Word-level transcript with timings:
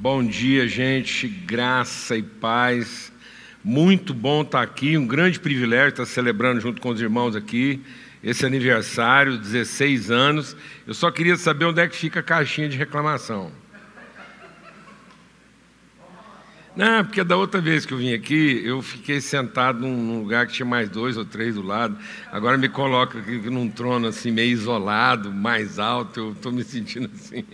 Bom 0.00 0.24
dia, 0.24 0.68
gente. 0.68 1.26
Graça 1.26 2.16
e 2.16 2.22
paz. 2.22 3.12
Muito 3.64 4.14
bom 4.14 4.42
estar 4.42 4.62
aqui. 4.62 4.96
Um 4.96 5.04
grande 5.04 5.40
privilégio 5.40 5.88
estar 5.88 6.06
celebrando 6.06 6.60
junto 6.60 6.80
com 6.80 6.90
os 6.90 7.00
irmãos 7.00 7.34
aqui 7.34 7.82
esse 8.22 8.46
aniversário, 8.46 9.36
16 9.36 10.08
anos. 10.08 10.56
Eu 10.86 10.94
só 10.94 11.10
queria 11.10 11.36
saber 11.36 11.64
onde 11.64 11.80
é 11.80 11.88
que 11.88 11.96
fica 11.96 12.20
a 12.20 12.22
caixinha 12.22 12.68
de 12.68 12.76
reclamação. 12.78 13.50
Não, 16.78 17.04
porque 17.04 17.24
da 17.24 17.36
outra 17.36 17.60
vez 17.60 17.84
que 17.84 17.92
eu 17.92 17.98
vim 17.98 18.14
aqui, 18.14 18.62
eu 18.64 18.80
fiquei 18.80 19.20
sentado 19.20 19.80
num 19.80 20.20
lugar 20.20 20.46
que 20.46 20.52
tinha 20.52 20.64
mais 20.64 20.88
dois 20.88 21.16
ou 21.16 21.24
três 21.24 21.56
do 21.56 21.62
lado. 21.62 21.98
Agora 22.30 22.56
me 22.56 22.68
coloca 22.68 23.18
aqui 23.18 23.32
num 23.50 23.68
trono 23.68 24.06
assim, 24.06 24.30
meio 24.30 24.52
isolado, 24.52 25.32
mais 25.32 25.80
alto, 25.80 26.20
eu 26.20 26.30
estou 26.30 26.52
me 26.52 26.62
sentindo 26.62 27.10
assim. 27.12 27.44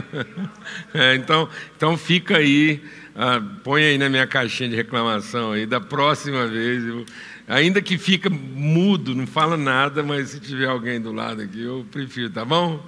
é, 0.94 1.16
então, 1.16 1.50
então 1.76 1.98
fica 1.98 2.38
aí, 2.38 2.82
ah, 3.14 3.42
põe 3.62 3.84
aí 3.84 3.98
na 3.98 4.08
minha 4.08 4.26
caixinha 4.26 4.70
de 4.70 4.76
reclamação 4.76 5.52
aí, 5.52 5.66
da 5.66 5.78
próxima 5.78 6.46
vez. 6.46 6.82
Eu, 6.86 7.04
ainda 7.46 7.82
que 7.82 7.98
fica 7.98 8.30
mudo, 8.30 9.14
não 9.14 9.26
fala 9.26 9.58
nada, 9.58 10.02
mas 10.02 10.30
se 10.30 10.40
tiver 10.40 10.66
alguém 10.66 10.98
do 10.98 11.12
lado 11.12 11.42
aqui, 11.42 11.60
eu 11.60 11.84
prefiro, 11.92 12.30
tá 12.30 12.42
bom? 12.42 12.82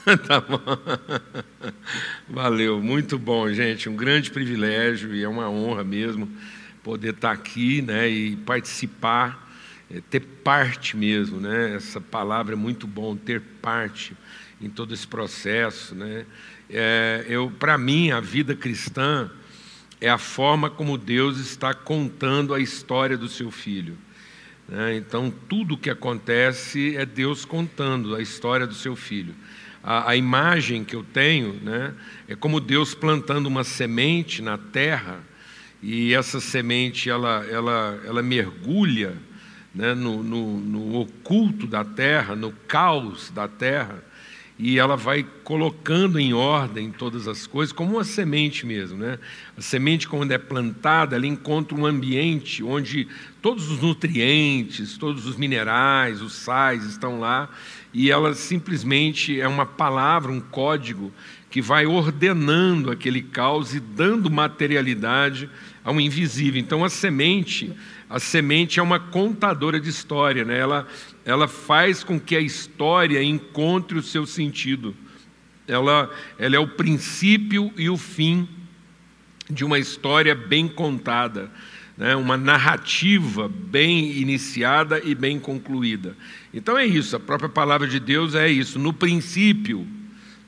tá 0.26 0.40
bom. 0.40 0.60
Valeu, 2.28 2.80
muito 2.80 3.18
bom, 3.18 3.52
gente. 3.52 3.88
Um 3.88 3.96
grande 3.96 4.30
privilégio 4.30 5.14
e 5.14 5.22
é 5.22 5.28
uma 5.28 5.50
honra 5.50 5.84
mesmo 5.84 6.30
poder 6.82 7.14
estar 7.14 7.32
aqui 7.32 7.82
né, 7.82 8.08
e 8.08 8.36
participar, 8.36 9.50
é, 9.90 10.00
ter 10.08 10.20
parte 10.20 10.96
mesmo. 10.96 11.38
Né? 11.38 11.74
Essa 11.74 12.00
palavra 12.00 12.54
é 12.54 12.56
muito 12.56 12.86
bom, 12.86 13.14
ter 13.14 13.40
parte 13.60 14.16
em 14.60 14.70
todo 14.70 14.94
esse 14.94 15.06
processo. 15.06 15.94
Né? 15.94 16.24
É, 16.70 17.26
eu, 17.28 17.50
Para 17.50 17.76
mim, 17.76 18.10
a 18.10 18.20
vida 18.20 18.54
cristã 18.54 19.30
é 20.00 20.08
a 20.08 20.18
forma 20.18 20.70
como 20.70 20.96
Deus 20.96 21.38
está 21.38 21.74
contando 21.74 22.54
a 22.54 22.60
história 22.60 23.18
do 23.18 23.28
seu 23.28 23.50
filho. 23.50 23.98
Né? 24.66 24.96
Então, 24.96 25.30
tudo 25.30 25.74
o 25.74 25.78
que 25.78 25.90
acontece 25.90 26.96
é 26.96 27.04
Deus 27.04 27.44
contando 27.44 28.16
a 28.16 28.22
história 28.22 28.66
do 28.66 28.74
seu 28.74 28.96
filho 28.96 29.34
a, 29.82 30.10
a 30.10 30.16
imagem 30.16 30.84
que 30.84 30.94
eu 30.94 31.02
tenho 31.02 31.54
né, 31.62 31.94
é 32.28 32.34
como 32.34 32.60
Deus 32.60 32.94
plantando 32.94 33.46
uma 33.46 33.64
semente 33.64 34.42
na 34.42 34.58
terra 34.58 35.20
e 35.82 36.12
essa 36.14 36.40
semente 36.40 37.08
ela, 37.08 37.44
ela, 37.50 38.00
ela 38.04 38.22
mergulha 38.22 39.16
né, 39.74 39.94
no, 39.94 40.22
no, 40.22 40.58
no 40.58 40.96
oculto 41.00 41.66
da 41.66 41.84
terra, 41.84 42.36
no 42.36 42.52
caos 42.52 43.30
da 43.30 43.48
terra, 43.48 44.02
e 44.62 44.78
ela 44.78 44.94
vai 44.94 45.26
colocando 45.42 46.18
em 46.18 46.34
ordem 46.34 46.90
todas 46.90 47.26
as 47.26 47.46
coisas, 47.46 47.72
como 47.72 47.94
uma 47.94 48.04
semente 48.04 48.66
mesmo. 48.66 48.98
Né? 48.98 49.18
A 49.56 49.62
semente, 49.62 50.06
quando 50.06 50.32
é 50.32 50.38
plantada, 50.38 51.16
ela 51.16 51.26
encontra 51.26 51.74
um 51.74 51.86
ambiente 51.86 52.62
onde 52.62 53.08
todos 53.40 53.70
os 53.70 53.80
nutrientes, 53.80 54.98
todos 54.98 55.24
os 55.24 55.36
minerais, 55.36 56.20
os 56.20 56.34
sais 56.34 56.84
estão 56.84 57.18
lá, 57.18 57.48
e 57.92 58.10
ela 58.10 58.34
simplesmente 58.34 59.40
é 59.40 59.48
uma 59.48 59.64
palavra, 59.64 60.30
um 60.30 60.40
código 60.40 61.10
que 61.48 61.62
vai 61.62 61.86
ordenando 61.86 62.90
aquele 62.90 63.22
caos 63.22 63.74
e 63.74 63.80
dando 63.80 64.30
materialidade 64.30 65.48
ao 65.84 66.00
invisível. 66.00 66.60
Então 66.60 66.84
a 66.84 66.90
semente, 66.90 67.72
a 68.08 68.18
semente 68.18 68.78
é 68.80 68.82
uma 68.82 68.98
contadora 68.98 69.80
de 69.80 69.88
história, 69.88 70.44
né? 70.44 70.58
ela, 70.58 70.86
ela 71.24 71.48
faz 71.48 72.04
com 72.04 72.18
que 72.18 72.36
a 72.36 72.40
história 72.40 73.22
encontre 73.22 73.98
o 73.98 74.02
seu 74.02 74.26
sentido. 74.26 74.94
Ela, 75.66 76.10
ela 76.38 76.56
é 76.56 76.58
o 76.58 76.68
princípio 76.68 77.72
e 77.76 77.88
o 77.88 77.96
fim 77.96 78.48
de 79.48 79.64
uma 79.64 79.78
história 79.78 80.34
bem 80.34 80.68
contada 80.68 81.50
né, 82.00 82.16
uma 82.16 82.38
narrativa 82.38 83.46
bem 83.46 84.12
iniciada 84.12 85.02
e 85.04 85.14
bem 85.14 85.38
concluída. 85.38 86.16
Então 86.52 86.78
é 86.78 86.86
isso, 86.86 87.14
a 87.14 87.20
própria 87.20 87.50
palavra 87.50 87.86
de 87.86 88.00
Deus 88.00 88.34
é 88.34 88.48
isso, 88.48 88.78
no 88.78 88.90
princípio 88.90 89.86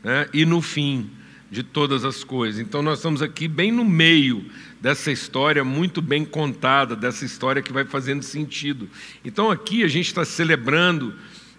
né, 0.02 0.26
e 0.32 0.46
no 0.46 0.62
fim 0.62 1.10
de 1.52 1.62
todas 1.62 2.02
as 2.02 2.24
coisas. 2.24 2.58
Então 2.58 2.80
nós 2.80 2.98
estamos 2.98 3.20
aqui 3.20 3.46
bem 3.46 3.70
no 3.70 3.84
meio 3.84 4.46
dessa 4.80 5.12
história 5.12 5.62
muito 5.62 6.00
bem 6.00 6.24
contada, 6.24 6.96
dessa 6.96 7.26
história 7.26 7.60
que 7.60 7.70
vai 7.70 7.84
fazendo 7.84 8.22
sentido. 8.22 8.88
Então 9.22 9.50
aqui 9.50 9.84
a 9.84 9.88
gente 9.88 10.06
está 10.06 10.24
celebrando 10.24 11.14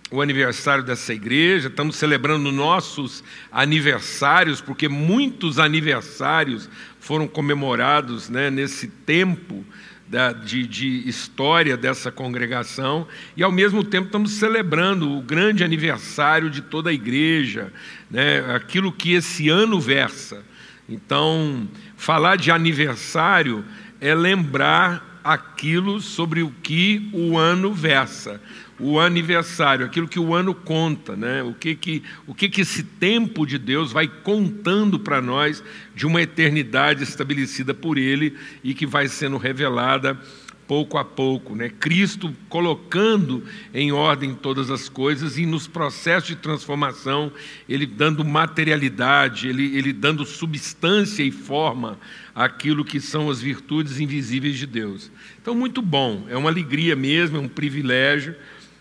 o 0.09 0.19
aniversário 0.19 0.83
dessa 0.83 1.13
igreja, 1.13 1.67
estamos 1.67 1.95
celebrando 1.95 2.51
nossos 2.51 3.23
aniversários, 3.51 4.59
porque 4.59 4.89
muitos 4.89 5.59
aniversários 5.59 6.67
foram 6.99 7.27
comemorados 7.27 8.29
né, 8.29 8.49
nesse 8.49 8.87
tempo 8.87 9.63
da, 10.07 10.31
de, 10.31 10.67
de, 10.67 11.07
história 11.07 11.75
dessa 11.75 12.11
congregação, 12.11 13.07
e 13.35 13.41
ao 13.41 13.51
mesmo 13.51 13.83
tempo 13.83 14.07
estamos 14.07 14.31
celebrando 14.33 15.11
o 15.11 15.21
grande 15.21 15.63
aniversário 15.63 16.49
de 16.49 16.61
toda 16.61 16.91
a 16.91 16.93
igreja, 16.93 17.73
né, 18.13 18.53
aquilo 18.55 18.91
que 18.91 19.13
esse 19.13 19.49
ano 19.49 19.81
versa. 19.81 20.45
Então, 20.87 21.67
falar 21.97 22.37
de 22.37 22.51
aniversário 22.51 23.65
é 23.99 24.13
lembrar 24.13 25.19
aquilo 25.23 25.99
sobre 25.99 26.43
o 26.43 26.53
que 26.61 27.09
o 27.11 27.37
ano 27.37 27.73
versa 27.73 28.39
o 28.79 28.99
aniversário, 28.99 29.85
aquilo 29.85 30.07
que 30.07 30.19
o 30.19 30.33
ano 30.33 30.53
conta, 30.53 31.15
né? 31.15 31.43
o, 31.43 31.53
que, 31.53 31.75
que, 31.75 32.03
o 32.25 32.33
que, 32.33 32.49
que 32.49 32.61
esse 32.61 32.83
tempo 32.83 33.45
de 33.45 33.57
Deus 33.57 33.91
vai 33.91 34.07
contando 34.07 34.99
para 34.99 35.21
nós 35.21 35.63
de 35.95 36.05
uma 36.05 36.21
eternidade 36.21 37.03
estabelecida 37.03 37.73
por 37.73 37.97
Ele 37.97 38.35
e 38.63 38.73
que 38.73 38.85
vai 38.85 39.07
sendo 39.07 39.37
revelada 39.37 40.19
pouco 40.67 40.97
a 40.97 41.05
pouco, 41.05 41.55
né? 41.55 41.69
Cristo 41.69 42.33
colocando 42.49 43.43
em 43.73 43.91
ordem 43.91 44.33
todas 44.33 44.69
as 44.71 44.87
coisas 44.87 45.37
e 45.37 45.45
nos 45.45 45.67
processos 45.67 46.29
de 46.29 46.35
transformação, 46.35 47.31
ele 47.67 47.85
dando 47.85 48.23
materialidade, 48.23 49.47
ele, 49.47 49.75
ele 49.77 49.93
dando 49.93 50.25
substância 50.25 51.23
e 51.23 51.31
forma 51.31 51.99
àquilo 52.33 52.85
que 52.85 52.99
são 52.99 53.29
as 53.29 53.41
virtudes 53.41 53.99
invisíveis 53.99 54.57
de 54.57 54.65
Deus. 54.65 55.11
Então, 55.41 55.53
muito 55.53 55.81
bom, 55.81 56.25
é 56.29 56.37
uma 56.37 56.49
alegria 56.49 56.95
mesmo, 56.95 57.37
é 57.37 57.39
um 57.39 57.47
privilégio 57.47 58.35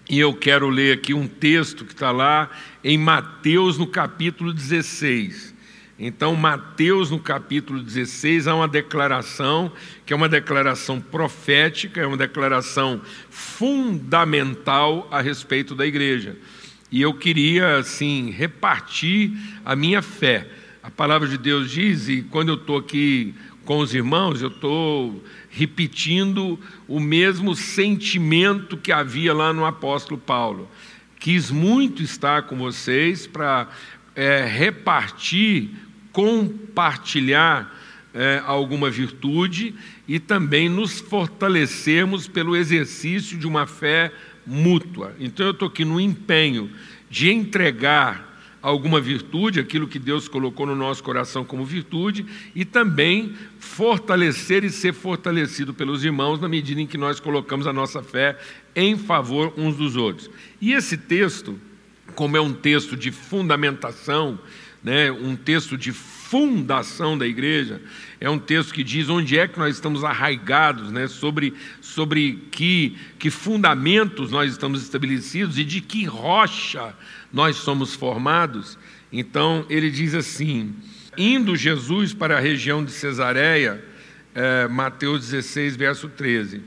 e 0.08 0.18
eu 0.18 0.34
quero 0.34 0.68
ler 0.68 0.98
aqui 0.98 1.14
um 1.14 1.26
texto 1.26 1.84
que 1.84 1.92
está 1.92 2.10
lá 2.10 2.50
em 2.82 2.98
Mateus, 2.98 3.78
no 3.78 3.86
capítulo 3.86 4.52
16. 4.52 5.51
Então, 6.04 6.34
Mateus, 6.34 7.12
no 7.12 7.20
capítulo 7.20 7.80
16, 7.80 8.48
há 8.48 8.56
uma 8.56 8.66
declaração, 8.66 9.70
que 10.04 10.12
é 10.12 10.16
uma 10.16 10.28
declaração 10.28 11.00
profética, 11.00 12.00
é 12.00 12.04
uma 12.04 12.16
declaração 12.16 13.00
fundamental 13.30 15.06
a 15.12 15.20
respeito 15.20 15.76
da 15.76 15.86
igreja. 15.86 16.36
E 16.90 17.00
eu 17.00 17.14
queria, 17.14 17.76
assim, 17.76 18.30
repartir 18.30 19.30
a 19.64 19.76
minha 19.76 20.02
fé. 20.02 20.48
A 20.82 20.90
palavra 20.90 21.28
de 21.28 21.38
Deus 21.38 21.70
diz, 21.70 22.08
e 22.08 22.22
quando 22.22 22.48
eu 22.48 22.56
estou 22.56 22.78
aqui 22.78 23.32
com 23.64 23.78
os 23.78 23.94
irmãos, 23.94 24.42
eu 24.42 24.48
estou 24.48 25.22
repetindo 25.50 26.58
o 26.88 26.98
mesmo 26.98 27.54
sentimento 27.54 28.76
que 28.76 28.90
havia 28.90 29.32
lá 29.32 29.52
no 29.52 29.64
apóstolo 29.64 30.20
Paulo. 30.20 30.68
Quis 31.20 31.52
muito 31.52 32.02
estar 32.02 32.42
com 32.42 32.56
vocês 32.56 33.24
para 33.24 33.68
é, 34.16 34.44
repartir, 34.44 35.70
compartilhar 36.12 37.74
é, 38.14 38.42
alguma 38.44 38.90
virtude 38.90 39.74
e 40.06 40.18
também 40.18 40.68
nos 40.68 41.00
fortalecermos 41.00 42.28
pelo 42.28 42.54
exercício 42.54 43.38
de 43.38 43.46
uma 43.46 43.66
fé 43.66 44.12
mútua. 44.46 45.14
Então 45.18 45.46
eu 45.46 45.52
estou 45.52 45.68
aqui 45.68 45.84
no 45.84 46.00
empenho 46.00 46.70
de 47.08 47.30
entregar 47.30 48.32
alguma 48.60 49.00
virtude, 49.00 49.58
aquilo 49.58 49.88
que 49.88 49.98
Deus 49.98 50.28
colocou 50.28 50.64
no 50.64 50.76
nosso 50.76 51.02
coração 51.02 51.44
como 51.44 51.64
virtude, 51.64 52.24
e 52.54 52.64
também 52.64 53.34
fortalecer 53.58 54.62
e 54.62 54.70
ser 54.70 54.94
fortalecido 54.94 55.74
pelos 55.74 56.04
irmãos 56.04 56.40
na 56.40 56.48
medida 56.48 56.80
em 56.80 56.86
que 56.86 56.96
nós 56.96 57.18
colocamos 57.18 57.66
a 57.66 57.72
nossa 57.72 58.02
fé 58.02 58.38
em 58.76 58.96
favor 58.96 59.52
uns 59.56 59.76
dos 59.76 59.96
outros. 59.96 60.30
E 60.60 60.72
esse 60.72 60.96
texto, 60.96 61.58
como 62.14 62.36
é 62.36 62.40
um 62.40 62.52
texto 62.52 62.96
de 62.96 63.10
fundamentação, 63.10 64.38
né, 64.82 65.12
um 65.12 65.36
texto 65.36 65.78
de 65.78 65.92
fundação 65.92 67.16
da 67.16 67.26
igreja, 67.26 67.80
é 68.20 68.28
um 68.28 68.38
texto 68.38 68.72
que 68.72 68.82
diz 68.82 69.08
onde 69.08 69.38
é 69.38 69.46
que 69.46 69.58
nós 69.58 69.74
estamos 69.74 70.02
arraigados, 70.02 70.90
né, 70.90 71.06
sobre, 71.06 71.54
sobre 71.80 72.42
que, 72.50 72.96
que 73.18 73.30
fundamentos 73.30 74.30
nós 74.30 74.50
estamos 74.50 74.82
estabelecidos 74.82 75.58
e 75.58 75.64
de 75.64 75.80
que 75.80 76.04
rocha 76.04 76.94
nós 77.32 77.56
somos 77.56 77.94
formados. 77.94 78.78
Então 79.12 79.64
ele 79.68 79.90
diz 79.90 80.14
assim: 80.14 80.74
indo 81.16 81.54
Jesus 81.54 82.14
para 82.14 82.38
a 82.38 82.40
região 82.40 82.84
de 82.84 82.92
Cesareia, 82.92 83.84
é, 84.34 84.66
Mateus 84.68 85.28
16, 85.28 85.76
verso 85.76 86.08
13, 86.08 86.62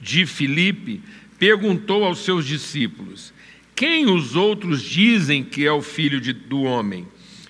de 0.00 0.24
Filipe, 0.24 1.02
perguntou 1.38 2.04
aos 2.04 2.20
seus 2.20 2.46
discípulos: 2.46 3.34
Quem 3.74 4.06
os 4.08 4.36
outros 4.36 4.80
dizem 4.80 5.42
que 5.42 5.66
é 5.66 5.72
o 5.72 5.82
filho 5.82 6.20
de, 6.20 6.32
do 6.32 6.62
homem? 6.62 7.06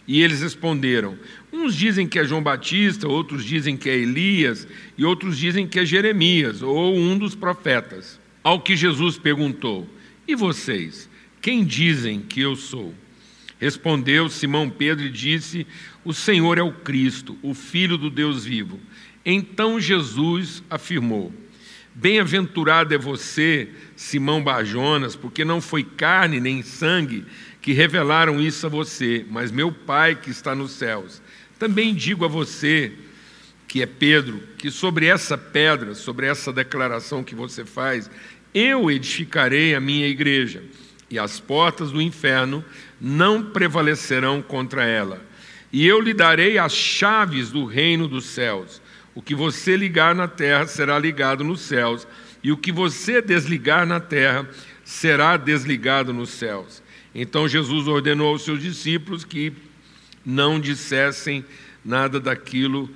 E 0.06 0.22
eles 0.22 0.42
responderam: 0.42 1.16
Uns 1.52 1.74
dizem 1.74 2.06
que 2.06 2.18
é 2.18 2.24
João 2.24 2.42
Batista, 2.42 3.08
outros 3.08 3.44
dizem 3.44 3.76
que 3.76 3.88
é 3.88 3.96
Elias, 3.96 4.66
e 4.96 5.04
outros 5.04 5.38
dizem 5.38 5.66
que 5.66 5.78
é 5.78 5.84
Jeremias, 5.84 6.62
ou 6.62 6.96
um 6.96 7.16
dos 7.16 7.34
profetas. 7.34 8.20
Ao 8.42 8.60
que 8.60 8.76
Jesus 8.76 9.18
perguntou: 9.18 9.88
E 10.26 10.34
vocês? 10.34 11.08
Quem 11.40 11.64
dizem 11.64 12.20
que 12.20 12.40
eu 12.40 12.54
sou? 12.56 12.94
Respondeu 13.58 14.28
Simão 14.28 14.68
Pedro 14.68 15.04
e 15.04 15.10
disse: 15.10 15.66
O 16.04 16.12
Senhor 16.12 16.58
é 16.58 16.62
o 16.62 16.72
Cristo, 16.72 17.38
o 17.42 17.54
Filho 17.54 17.96
do 17.96 18.10
Deus 18.10 18.44
vivo. 18.44 18.80
Então 19.24 19.80
Jesus 19.80 20.62
afirmou: 20.68 21.32
Bem-aventurado 21.94 22.94
é 22.94 22.98
você, 22.98 23.68
Simão 23.94 24.42
Barjonas, 24.42 25.14
porque 25.14 25.44
não 25.44 25.60
foi 25.60 25.84
carne 25.84 26.40
nem 26.40 26.62
sangue 26.62 27.24
que 27.62 27.72
revelaram 27.72 28.40
isso 28.40 28.66
a 28.66 28.68
você, 28.68 29.24
mas 29.30 29.52
meu 29.52 29.70
Pai 29.70 30.16
que 30.16 30.30
está 30.30 30.52
nos 30.52 30.72
céus. 30.72 31.22
Também 31.60 31.94
digo 31.94 32.24
a 32.24 32.28
você, 32.28 32.92
que 33.68 33.80
é 33.80 33.86
Pedro, 33.86 34.42
que 34.58 34.68
sobre 34.68 35.06
essa 35.06 35.38
pedra, 35.38 35.94
sobre 35.94 36.26
essa 36.26 36.52
declaração 36.52 37.22
que 37.22 37.36
você 37.36 37.64
faz, 37.64 38.10
eu 38.52 38.90
edificarei 38.90 39.76
a 39.76 39.80
minha 39.80 40.08
igreja, 40.08 40.62
e 41.08 41.18
as 41.18 41.38
portas 41.38 41.92
do 41.92 42.02
inferno 42.02 42.64
não 43.00 43.44
prevalecerão 43.44 44.42
contra 44.42 44.84
ela. 44.84 45.24
E 45.72 45.86
eu 45.86 46.00
lhe 46.00 46.12
darei 46.12 46.58
as 46.58 46.72
chaves 46.72 47.50
do 47.50 47.64
reino 47.64 48.08
dos 48.08 48.26
céus. 48.26 48.82
O 49.14 49.22
que 49.22 49.34
você 49.34 49.76
ligar 49.76 50.14
na 50.14 50.26
terra 50.26 50.66
será 50.66 50.98
ligado 50.98 51.44
nos 51.44 51.60
céus, 51.60 52.08
e 52.42 52.50
o 52.50 52.56
que 52.56 52.72
você 52.72 53.22
desligar 53.22 53.86
na 53.86 54.00
terra 54.00 54.48
será 54.84 55.36
desligado 55.36 56.12
nos 56.12 56.30
céus. 56.30 56.82
Então 57.14 57.46
Jesus 57.46 57.86
ordenou 57.86 58.28
aos 58.28 58.42
seus 58.42 58.60
discípulos 58.60 59.24
que 59.24 59.52
não 60.24 60.58
dissessem 60.58 61.44
nada 61.84 62.20
daquilo 62.20 62.88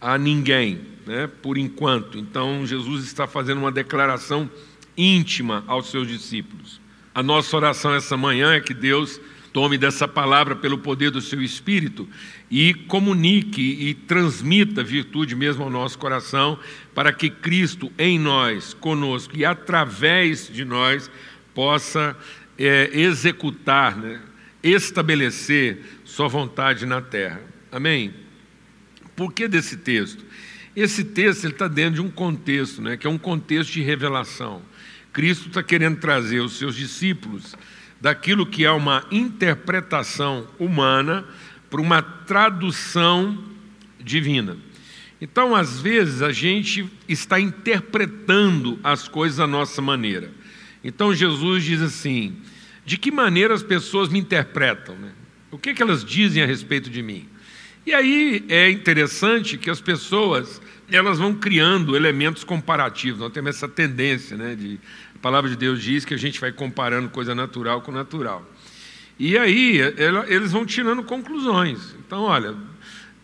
a 0.00 0.16
ninguém, 0.16 0.80
né, 1.06 1.28
por 1.42 1.58
enquanto. 1.58 2.18
Então 2.18 2.66
Jesus 2.66 3.04
está 3.04 3.26
fazendo 3.26 3.58
uma 3.58 3.72
declaração 3.72 4.50
íntima 4.96 5.64
aos 5.66 5.90
seus 5.90 6.08
discípulos. 6.08 6.80
A 7.14 7.22
nossa 7.22 7.56
oração 7.56 7.94
essa 7.94 8.16
manhã 8.16 8.52
é 8.52 8.60
que 8.60 8.72
Deus 8.72 9.20
tome 9.52 9.76
dessa 9.76 10.06
palavra 10.06 10.54
pelo 10.54 10.78
poder 10.78 11.10
do 11.10 11.20
seu 11.20 11.42
Espírito 11.42 12.08
e 12.50 12.74
comunique 12.74 13.60
e 13.60 13.94
transmita 13.94 14.84
virtude 14.84 15.34
mesmo 15.34 15.64
ao 15.64 15.70
nosso 15.70 15.98
coração, 15.98 16.58
para 16.94 17.12
que 17.12 17.28
Cristo 17.28 17.90
em 17.98 18.18
nós, 18.18 18.72
conosco 18.74 19.36
e 19.36 19.44
através 19.44 20.48
de 20.48 20.64
nós 20.64 21.10
possa 21.54 22.16
é, 22.58 22.90
executar, 22.92 23.96
né, 23.96 24.20
estabelecer 24.62 25.78
Sua 26.04 26.28
vontade 26.28 26.84
na 26.84 27.00
terra. 27.00 27.40
Amém? 27.70 28.12
Por 29.14 29.32
que 29.32 29.46
desse 29.46 29.76
texto? 29.76 30.24
Esse 30.74 31.04
texto 31.04 31.46
está 31.46 31.68
dentro 31.68 31.94
de 31.94 32.00
um 32.00 32.10
contexto, 32.10 32.80
né, 32.80 32.96
que 32.96 33.06
é 33.06 33.10
um 33.10 33.18
contexto 33.18 33.72
de 33.72 33.82
revelação. 33.82 34.62
Cristo 35.12 35.48
está 35.48 35.62
querendo 35.62 35.98
trazer 35.98 36.40
os 36.40 36.56
seus 36.58 36.74
discípulos 36.74 37.56
daquilo 38.00 38.46
que 38.46 38.64
é 38.64 38.70
uma 38.70 39.04
interpretação 39.10 40.46
humana 40.58 41.24
para 41.68 41.80
uma 41.80 42.00
tradução 42.00 43.44
divina. 43.98 44.56
Então, 45.20 45.54
às 45.54 45.80
vezes, 45.80 46.22
a 46.22 46.30
gente 46.30 46.88
está 47.08 47.40
interpretando 47.40 48.78
as 48.84 49.08
coisas 49.08 49.40
à 49.40 49.46
nossa 49.46 49.82
maneira. 49.82 50.30
Então, 50.82 51.14
Jesus 51.14 51.64
diz 51.64 51.80
assim: 51.80 52.36
de 52.84 52.96
que 52.96 53.10
maneira 53.10 53.52
as 53.52 53.62
pessoas 53.62 54.08
me 54.08 54.18
interpretam? 54.18 54.94
Né? 54.96 55.10
O 55.50 55.58
que, 55.58 55.74
que 55.74 55.82
elas 55.82 56.04
dizem 56.04 56.42
a 56.42 56.46
respeito 56.46 56.88
de 56.88 57.02
mim? 57.02 57.28
E 57.84 57.92
aí 57.92 58.44
é 58.48 58.70
interessante 58.70 59.56
que 59.56 59.70
as 59.70 59.80
pessoas 59.80 60.60
elas 60.90 61.18
vão 61.18 61.34
criando 61.34 61.96
elementos 61.96 62.44
comparativos. 62.44 63.20
Nós 63.20 63.32
temos 63.32 63.56
essa 63.56 63.68
tendência, 63.68 64.36
né? 64.36 64.54
De, 64.54 64.80
a 65.14 65.18
palavra 65.18 65.50
de 65.50 65.56
Deus 65.56 65.82
diz 65.82 66.04
que 66.04 66.14
a 66.14 66.18
gente 66.18 66.40
vai 66.40 66.52
comparando 66.52 67.08
coisa 67.08 67.34
natural 67.34 67.82
com 67.82 67.92
natural. 67.92 68.46
E 69.18 69.36
aí 69.36 69.80
ela, 69.96 70.24
eles 70.32 70.52
vão 70.52 70.64
tirando 70.64 71.02
conclusões. 71.02 71.94
Então, 71.98 72.22
olha, 72.22 72.54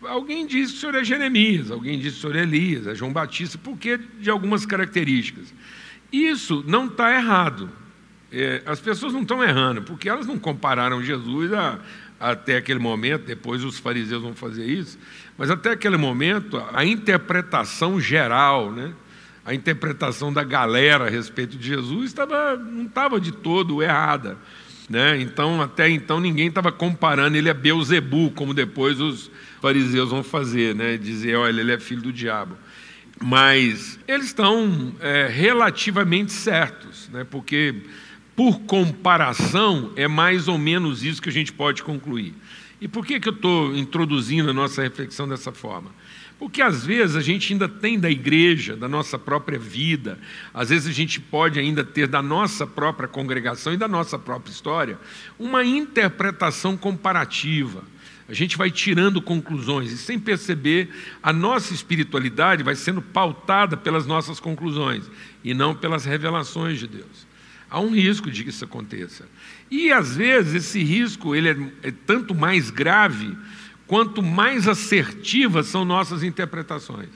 alguém 0.03 0.45
diz 0.45 0.71
que 0.71 0.77
o 0.77 0.79
senhor 0.81 0.95
é 0.95 1.03
Jeremias, 1.03 1.71
alguém 1.71 1.97
diz 1.97 2.13
que 2.13 2.19
o 2.19 2.21
senhor 2.21 2.35
é 2.35 2.43
Elias, 2.43 2.85
é 2.85 2.93
João 2.93 3.13
Batista, 3.13 3.57
porque 3.57 3.99
de 4.19 4.29
algumas 4.29 4.65
características. 4.65 5.53
Isso 6.11 6.63
não 6.67 6.85
está 6.87 7.13
errado. 7.13 7.69
É, 8.31 8.61
as 8.65 8.79
pessoas 8.79 9.13
não 9.13 9.21
estão 9.21 9.43
errando, 9.43 9.81
porque 9.81 10.09
elas 10.09 10.25
não 10.25 10.37
compararam 10.37 11.01
Jesus 11.03 11.53
a, 11.53 11.79
até 12.19 12.57
aquele 12.57 12.79
momento, 12.79 13.25
depois 13.25 13.63
os 13.63 13.79
fariseus 13.79 14.21
vão 14.21 14.33
fazer 14.33 14.65
isso, 14.65 14.97
mas 15.37 15.49
até 15.49 15.71
aquele 15.71 15.97
momento, 15.97 16.61
a 16.73 16.83
interpretação 16.83 17.99
geral, 17.99 18.71
né, 18.71 18.93
a 19.45 19.53
interpretação 19.53 20.33
da 20.33 20.43
galera 20.43 21.05
a 21.05 21.09
respeito 21.09 21.55
de 21.55 21.67
Jesus 21.67 22.05
estava, 22.05 22.57
não 22.57 22.85
estava 22.85 23.19
de 23.19 23.31
todo 23.31 23.83
errada. 23.83 24.37
Né? 24.89 25.19
Então, 25.21 25.61
até 25.61 25.89
então, 25.89 26.19
ninguém 26.19 26.47
estava 26.47 26.71
comparando 26.71 27.37
ele 27.37 27.49
a 27.49 27.53
Beuzebu, 27.53 28.31
como 28.31 28.53
depois 28.53 28.99
os 28.99 29.31
fariseus 29.61 30.09
vão 30.09 30.23
fazer, 30.23 30.75
né? 30.75 30.97
dizer, 30.97 31.35
olha, 31.35 31.59
ele 31.59 31.71
é 31.71 31.79
filho 31.79 32.01
do 32.01 32.13
diabo. 32.13 32.57
Mas 33.21 33.99
eles 34.07 34.27
estão 34.27 34.93
é, 34.99 35.27
relativamente 35.27 36.31
certos, 36.31 37.09
né? 37.09 37.23
porque 37.23 37.75
por 38.35 38.59
comparação, 38.61 39.93
é 39.95 40.07
mais 40.07 40.47
ou 40.47 40.57
menos 40.57 41.03
isso 41.03 41.21
que 41.21 41.29
a 41.29 41.31
gente 41.31 41.53
pode 41.53 41.81
concluir. 41.81 42.33
E 42.81 42.87
por 42.87 43.05
que, 43.05 43.19
que 43.19 43.29
eu 43.29 43.33
estou 43.33 43.73
introduzindo 43.75 44.49
a 44.49 44.53
nossa 44.53 44.81
reflexão 44.81 45.27
dessa 45.27 45.53
forma? 45.53 45.89
Porque 46.37 46.61
às 46.61 46.85
vezes 46.85 47.15
a 47.15 47.21
gente 47.21 47.53
ainda 47.53 47.69
tem 47.69 47.97
da 47.97 48.11
igreja, 48.11 48.75
da 48.75 48.89
nossa 48.89 49.17
própria 49.17 49.57
vida, 49.57 50.19
às 50.53 50.69
vezes 50.69 50.89
a 50.89 50.91
gente 50.91 51.21
pode 51.21 51.57
ainda 51.57 51.81
ter 51.81 52.07
da 52.07 52.21
nossa 52.21 52.67
própria 52.67 53.07
congregação 53.07 53.73
e 53.73 53.77
da 53.77 53.87
nossa 53.87 54.19
própria 54.19 54.51
história 54.51 54.99
uma 55.39 55.63
interpretação 55.63 56.75
comparativa. 56.75 57.83
A 58.27 58.33
gente 58.33 58.57
vai 58.57 58.71
tirando 58.71 59.21
conclusões 59.21 59.91
e, 59.91 59.97
sem 59.97 60.19
perceber, 60.19 60.89
a 61.21 61.31
nossa 61.31 61.73
espiritualidade 61.73 62.63
vai 62.63 62.75
sendo 62.75 63.01
pautada 63.01 63.77
pelas 63.77 64.07
nossas 64.07 64.39
conclusões 64.39 65.09
e 65.43 65.53
não 65.53 65.75
pelas 65.75 66.05
revelações 66.05 66.79
de 66.79 66.87
Deus. 66.87 67.27
Há 67.69 67.79
um 67.79 67.93
risco 67.93 68.31
de 68.31 68.43
que 68.43 68.49
isso 68.49 68.65
aconteça. 68.65 69.27
E 69.69 69.91
às 69.91 70.15
vezes 70.15 70.53
esse 70.55 70.83
risco 70.83 71.35
ele 71.35 71.49
é, 71.49 71.89
é 71.89 71.91
tanto 71.91 72.33
mais 72.33 72.69
grave 72.69 73.37
quanto 73.85 74.23
mais 74.23 74.67
assertivas 74.67 75.67
são 75.67 75.85
nossas 75.85 76.23
interpretações. 76.23 77.09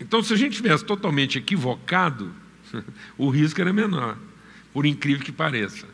Então, 0.00 0.22
se 0.22 0.32
a 0.32 0.36
gente 0.36 0.56
tivesse 0.56 0.84
totalmente 0.84 1.38
equivocado, 1.38 2.32
o 3.18 3.28
risco 3.28 3.60
era 3.60 3.72
menor, 3.72 4.16
por 4.72 4.86
incrível 4.86 5.24
que 5.24 5.30
pareça. 5.30 5.86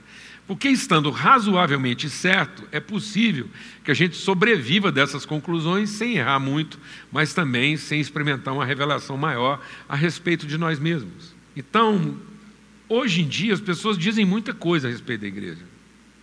Porque 0.47 0.69
estando 0.69 1.11
razoavelmente 1.11 2.09
certo, 2.09 2.63
é 2.71 2.79
possível 2.79 3.49
que 3.83 3.91
a 3.91 3.95
gente 3.95 4.17
sobreviva 4.17 4.93
dessas 4.93 5.27
conclusões 5.27 5.91
sem 5.91 6.17
errar 6.17 6.39
muito, 6.39 6.79
mas 7.11 7.35
também 7.35 7.77
sem 7.77 8.01
experimentar 8.01 8.55
uma 8.55 8.65
revelação 8.65 9.17
maior 9.17 9.61
a 9.89 9.97
respeito 9.97 10.47
de 10.47 10.57
nós 10.57 10.79
mesmos. 10.79 11.35
Então, 11.57 12.17
Hoje 12.89 13.23
em 13.23 13.29
dia, 13.29 13.53
as 13.53 13.61
pessoas 13.61 13.99
dizem 13.99 14.25
muita 14.25 14.55
coisa 14.55 14.87
a 14.87 14.91
respeito 14.91 15.23
da 15.23 15.27
igreja. 15.27 15.63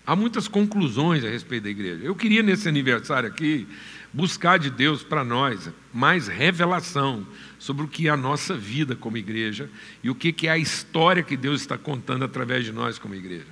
Há 0.05 0.15
muitas 0.15 0.47
conclusões 0.47 1.23
a 1.23 1.29
respeito 1.29 1.63
da 1.63 1.69
igreja. 1.69 2.03
Eu 2.03 2.15
queria, 2.15 2.41
nesse 2.41 2.69
aniversário 2.69 3.27
aqui, 3.27 3.67
buscar 4.13 4.57
de 4.57 4.69
Deus 4.69 5.03
para 5.03 5.23
nós 5.25 5.69
mais 5.93 6.27
revelação 6.27 7.25
sobre 7.59 7.83
o 7.83 7.87
que 7.87 8.07
é 8.07 8.11
a 8.11 8.17
nossa 8.17 8.55
vida 8.55 8.95
como 8.95 9.17
igreja 9.17 9.69
e 10.01 10.09
o 10.09 10.15
que 10.15 10.47
é 10.47 10.51
a 10.51 10.57
história 10.57 11.23
que 11.23 11.35
Deus 11.35 11.61
está 11.61 11.77
contando 11.77 12.23
através 12.23 12.63
de 12.63 12.71
nós 12.71 12.97
como 12.97 13.15
igreja. 13.15 13.47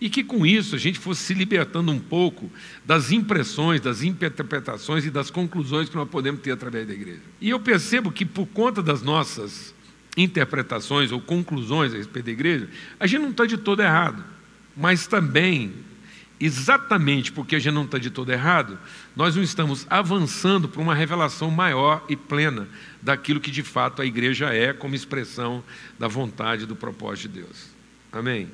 E 0.00 0.08
que 0.08 0.22
com 0.22 0.46
isso 0.46 0.76
a 0.76 0.78
gente 0.78 0.98
fosse 0.98 1.22
se 1.22 1.34
libertando 1.34 1.90
um 1.90 1.98
pouco 1.98 2.50
das 2.84 3.10
impressões, 3.10 3.80
das 3.80 4.02
interpretações 4.02 5.04
e 5.04 5.10
das 5.10 5.30
conclusões 5.30 5.88
que 5.88 5.96
nós 5.96 6.08
podemos 6.08 6.40
ter 6.40 6.52
através 6.52 6.86
da 6.86 6.94
igreja. 6.94 7.22
E 7.40 7.50
eu 7.50 7.58
percebo 7.58 8.12
que 8.12 8.24
por 8.24 8.46
conta 8.46 8.80
das 8.80 9.02
nossas 9.02 9.74
interpretações 10.16 11.12
ou 11.12 11.20
conclusões 11.20 11.92
a 11.92 11.96
respeito 11.96 12.26
da 12.26 12.32
igreja, 12.32 12.68
a 12.98 13.06
gente 13.06 13.22
não 13.22 13.30
está 13.30 13.44
de 13.46 13.56
todo 13.56 13.80
errado. 13.80 14.24
Mas 14.76 15.08
também, 15.08 15.72
exatamente 16.38 17.32
porque 17.32 17.56
a 17.56 17.58
gente 17.58 17.74
não 17.74 17.84
está 17.84 17.98
de 17.98 18.10
todo 18.10 18.30
errado, 18.30 18.78
nós 19.16 19.34
não 19.34 19.42
estamos 19.42 19.86
avançando 19.90 20.68
para 20.68 20.80
uma 20.80 20.94
revelação 20.94 21.50
maior 21.50 22.04
e 22.08 22.14
plena 22.14 22.68
daquilo 23.02 23.40
que 23.40 23.50
de 23.50 23.62
fato 23.62 24.00
a 24.00 24.06
igreja 24.06 24.52
é 24.52 24.72
como 24.72 24.94
expressão 24.94 25.62
da 25.98 26.06
vontade 26.06 26.62
e 26.62 26.66
do 26.66 26.76
propósito 26.76 27.28
de 27.28 27.40
Deus. 27.40 27.66
Amém? 28.12 28.48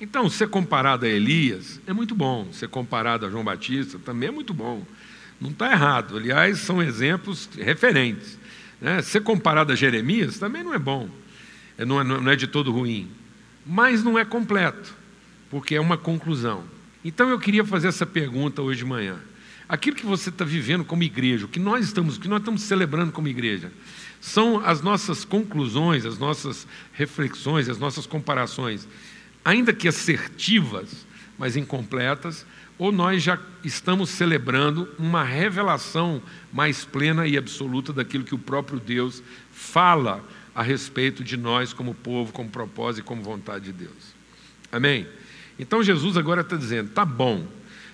Então, 0.00 0.30
ser 0.30 0.48
comparado 0.48 1.04
a 1.04 1.08
Elias 1.08 1.78
é 1.86 1.92
muito 1.92 2.14
bom, 2.14 2.50
ser 2.52 2.68
comparado 2.68 3.26
a 3.26 3.30
João 3.30 3.44
Batista 3.44 3.98
também 3.98 4.30
é 4.30 4.32
muito 4.32 4.54
bom. 4.54 4.82
Não 5.38 5.50
está 5.50 5.70
errado, 5.70 6.16
aliás, 6.16 6.58
são 6.60 6.82
exemplos 6.82 7.48
referentes. 7.54 8.38
Né? 8.80 9.02
Ser 9.02 9.22
comparado 9.22 9.72
a 9.72 9.76
Jeremias 9.76 10.38
também 10.38 10.64
não 10.64 10.72
é 10.72 10.78
bom, 10.78 11.08
é, 11.76 11.84
não 11.84 12.00
é, 12.00 12.04
não 12.04 12.30
é 12.30 12.36
de 12.36 12.46
todo 12.46 12.72
ruim, 12.72 13.10
mas 13.66 14.02
não 14.02 14.18
é 14.18 14.24
completo, 14.24 14.94
porque 15.50 15.74
é 15.74 15.80
uma 15.80 15.98
conclusão. 15.98 16.64
Então 17.04 17.28
eu 17.28 17.38
queria 17.38 17.64
fazer 17.64 17.88
essa 17.88 18.06
pergunta 18.06 18.62
hoje 18.62 18.78
de 18.78 18.86
manhã. 18.86 19.18
aquilo 19.68 19.96
que 19.96 20.06
você 20.06 20.30
está 20.30 20.44
vivendo 20.44 20.84
como 20.84 21.02
igreja, 21.02 21.44
o 21.44 21.48
que 21.48 21.60
nós 21.60 21.84
estamos, 21.84 22.16
o 22.16 22.20
que 22.20 22.28
nós 22.28 22.40
estamos 22.40 22.62
celebrando 22.62 23.12
como 23.12 23.28
igreja, 23.28 23.70
são 24.18 24.64
as 24.64 24.80
nossas 24.80 25.24
conclusões, 25.26 26.06
as 26.06 26.18
nossas 26.18 26.66
reflexões, 26.92 27.68
as 27.68 27.78
nossas 27.78 28.06
comparações, 28.06 28.88
ainda 29.44 29.72
que 29.72 29.88
assertivas, 29.88 31.06
mas 31.38 31.56
incompletas, 31.56 32.44
ou 32.78 32.90
nós 32.90 33.22
já 33.22 33.38
estamos 33.62 34.08
celebrando 34.10 34.88
uma 34.98 35.22
revelação 35.22 36.22
mais 36.52 36.84
plena 36.84 37.26
e 37.26 37.36
absoluta 37.36 37.92
daquilo 37.92 38.24
que 38.24 38.34
o 38.34 38.38
próprio 38.38 38.80
Deus 38.80 39.22
fala 39.52 40.24
a 40.54 40.62
respeito 40.62 41.22
de 41.22 41.36
nós 41.36 41.72
como 41.72 41.94
povo, 41.94 42.32
como 42.32 42.48
propósito 42.48 43.04
e 43.04 43.06
como 43.06 43.22
vontade 43.22 43.66
de 43.66 43.72
Deus. 43.72 44.14
Amém? 44.72 45.06
Então 45.58 45.82
Jesus 45.82 46.16
agora 46.16 46.40
está 46.40 46.56
dizendo: 46.56 46.90
tá 46.90 47.04
bom, 47.04 47.46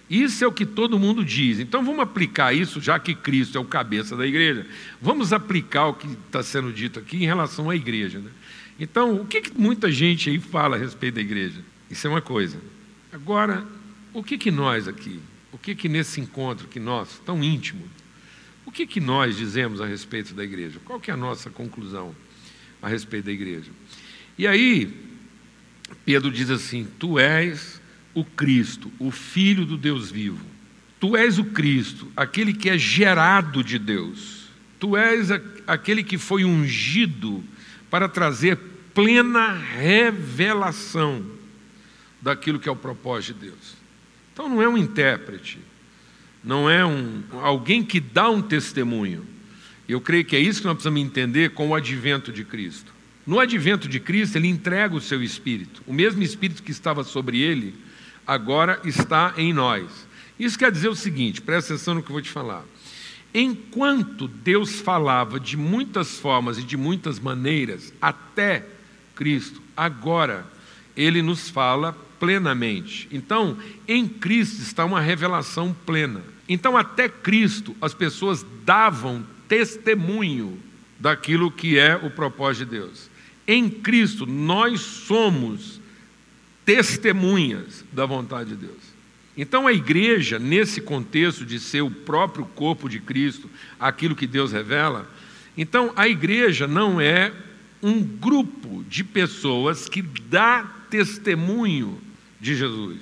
isso 0.08 0.44
é 0.44 0.46
o 0.46 0.52
que 0.52 0.64
todo 0.64 0.98
mundo 0.98 1.24
diz. 1.24 1.58
Então 1.58 1.84
vamos 1.84 2.00
aplicar 2.00 2.52
isso, 2.52 2.80
já 2.80 2.98
que 2.98 3.14
Cristo 3.14 3.58
é 3.58 3.60
o 3.60 3.64
cabeça 3.64 4.16
da 4.16 4.26
igreja, 4.26 4.66
vamos 5.02 5.32
aplicar 5.32 5.86
o 5.86 5.94
que 5.94 6.06
está 6.06 6.42
sendo 6.42 6.72
dito 6.72 7.00
aqui 7.00 7.16
em 7.16 7.26
relação 7.26 7.68
à 7.68 7.74
igreja. 7.74 8.20
Né? 8.20 8.30
Então, 8.78 9.21
o 9.21 9.26
que, 9.26 9.40
que 9.40 9.59
muita 9.59 9.90
gente 9.90 10.28
aí 10.28 10.38
fala 10.38 10.76
a 10.76 10.78
respeito 10.78 11.14
da 11.14 11.21
igreja? 11.21 11.62
Isso 11.90 12.06
é 12.06 12.11
uma 12.11 12.21
coisa. 12.21 12.61
Agora, 13.12 13.66
o 14.12 14.23
que, 14.23 14.37
que 14.37 14.50
nós 14.50 14.87
aqui, 14.87 15.21
o 15.52 15.59
que, 15.59 15.75
que 15.75 15.88
nesse 15.88 16.21
encontro 16.21 16.68
que 16.68 16.78
nós, 16.78 17.21
tão 17.25 17.42
íntimo, 17.42 17.88
o 18.66 18.73
que, 18.73 18.87
que 18.87 19.00
nós 19.00 19.37
dizemos 19.37 19.80
a 19.80 19.87
respeito 19.87 20.35
da 20.35 20.45
igreja? 20.45 20.80
Qual 20.85 21.00
que 21.00 21.11
é 21.11 21.14
a 21.14 21.16
nossa 21.16 21.49
conclusão 21.49 22.14
a 22.83 22.88
respeito 22.88 23.26
da 23.26 23.33
igreja? 23.33 23.71
E 24.37 24.47
aí, 24.47 24.92
Pedro 26.04 26.30
diz 26.30 26.50
assim: 26.50 26.87
Tu 26.99 27.18
és 27.18 27.80
o 28.12 28.25
Cristo, 28.25 28.92
o 28.99 29.11
Filho 29.11 29.64
do 29.64 29.76
Deus 29.76 30.11
vivo. 30.11 30.45
Tu 30.99 31.16
és 31.16 31.38
o 31.38 31.45
Cristo, 31.45 32.11
aquele 32.16 32.52
que 32.52 32.68
é 32.68 32.76
gerado 32.76 33.62
de 33.62 33.78
Deus. 33.78 34.47
Tu 34.78 34.97
és 34.97 35.30
aquele 35.66 36.02
que 36.02 36.18
foi 36.18 36.45
ungido 36.45 37.42
para 37.90 38.09
trazer 38.09 38.59
plena 38.95 39.52
revelação 39.52 41.25
daquilo 42.21 42.59
que 42.59 42.69
é 42.69 42.73
o 42.73 42.76
propósito 42.76 43.38
de 43.38 43.47
Deus. 43.50 43.76
Então 44.33 44.49
não 44.49 44.61
é 44.61 44.69
um 44.69 44.76
intérprete, 44.76 45.59
não 46.43 46.69
é 46.69 46.85
um 46.85 47.23
alguém 47.43 47.83
que 47.83 48.00
dá 48.00 48.28
um 48.28 48.43
testemunho. 48.43 49.25
Eu 49.88 50.00
creio 50.00 50.25
que 50.25 50.35
é 50.35 50.40
isso 50.40 50.61
que 50.61 50.66
nós 50.66 50.75
precisamos 50.75 51.00
entender 51.00 51.50
com 51.50 51.69
o 51.69 51.75
advento 51.75 52.33
de 52.33 52.45
Cristo. 52.45 52.93
No 53.26 53.40
advento 53.40 53.88
de 53.88 53.99
Cristo, 53.99 54.37
ele 54.37 54.49
entrega 54.49 54.95
o 54.95 55.00
seu 55.00 55.23
espírito. 55.23 55.83
O 55.87 55.93
mesmo 55.93 56.23
espírito 56.23 56.62
que 56.62 56.71
estava 56.71 57.02
sobre 57.05 57.40
ele, 57.40 57.75
agora 58.26 58.81
está 58.85 59.35
em 59.37 59.52
nós. 59.52 60.07
Isso 60.38 60.59
quer 60.59 60.71
dizer 60.71 60.88
o 60.88 60.95
seguinte, 60.95 61.40
presta 61.40 61.75
atenção 61.75 61.95
no 61.95 62.02
que 62.02 62.11
eu 62.11 62.14
vou 62.14 62.23
te 62.23 62.31
falar. 62.31 62.64
Enquanto 63.35 64.26
Deus 64.26 64.80
falava 64.80 65.38
de 65.38 65.56
muitas 65.56 66.18
formas 66.18 66.59
e 66.59 66.62
de 66.62 66.76
muitas 66.76 67.18
maneiras 67.18 67.92
até 68.00 68.66
Cristo, 69.14 69.61
agora 69.76 70.47
ele 70.97 71.21
nos 71.21 71.50
fala 71.50 71.92
plenamente. 72.18 73.09
Então, 73.12 73.59
em 73.87 74.09
Cristo 74.09 74.62
está 74.62 74.85
uma 74.85 75.00
revelação 75.00 75.76
plena. 75.85 76.23
Então, 76.49 76.76
até 76.76 77.09
Cristo, 77.09 77.76
as 77.80 77.92
pessoas 77.92 78.45
davam 78.64 79.26
testemunho 79.49 80.59
daquilo 80.99 81.50
que 81.50 81.78
é 81.78 81.95
o 81.97 82.11
propósito 82.11 82.71
de 82.71 82.78
Deus. 82.78 83.11
Em 83.47 83.68
Cristo, 83.68 84.26
nós 84.26 84.80
somos 84.80 85.80
testemunhas 86.64 87.85
da 87.92 88.06
vontade 88.06 88.50
de 88.50 88.56
Deus. 88.66 88.95
Então, 89.37 89.66
a 89.66 89.73
igreja, 89.73 90.38
nesse 90.38 90.81
contexto 90.81 91.45
de 91.45 91.61
ser 91.61 91.83
o 91.83 91.90
próprio 91.90 92.47
corpo 92.47 92.88
de 92.88 92.99
Cristo, 93.00 93.50
aquilo 93.78 94.16
que 94.16 94.26
Deus 94.26 94.50
revela, 94.50 95.11
então 95.57 95.93
a 95.95 96.09
igreja 96.09 96.66
não 96.66 97.00
é 97.00 97.33
um 97.83 98.02
grupo 98.02 98.85
de 98.88 99.05
pessoas 99.05 99.88
que 99.88 100.00
dá 100.00 100.64
testemunho 100.90 102.00
de 102.40 102.55
Jesus. 102.55 102.99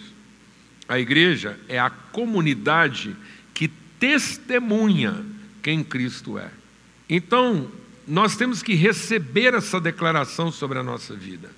A 0.89 0.99
igreja 0.99 1.59
é 1.69 1.79
a 1.79 1.91
comunidade 1.91 3.15
que 3.53 3.69
testemunha 3.99 5.25
quem 5.63 5.83
Cristo 5.83 6.39
é. 6.39 6.51
Então, 7.09 7.71
nós 8.07 8.37
temos 8.37 8.63
que 8.63 8.75
receber 8.75 9.55
essa 9.55 9.81
declaração 9.81 10.53
sobre 10.53 10.79
a 10.79 10.83
nossa 10.83 11.15
vida. 11.15 11.51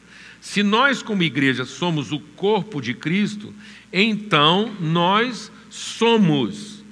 Se 0.47 0.63
nós, 0.63 1.03
como 1.03 1.25
igreja, 1.25 1.65
somos 1.65 2.13
o 2.13 2.21
corpo 2.21 2.81
de 2.81 2.95
Cristo, 2.95 3.53
então 3.93 4.73
nós 4.81 5.51
somos 5.69 6.85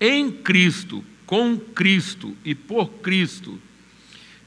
em 0.00 0.30
Cristo, 0.30 1.04
com 1.26 1.58
Cristo 1.58 2.34
e 2.44 2.54
por 2.54 2.88
Cristo, 3.02 3.58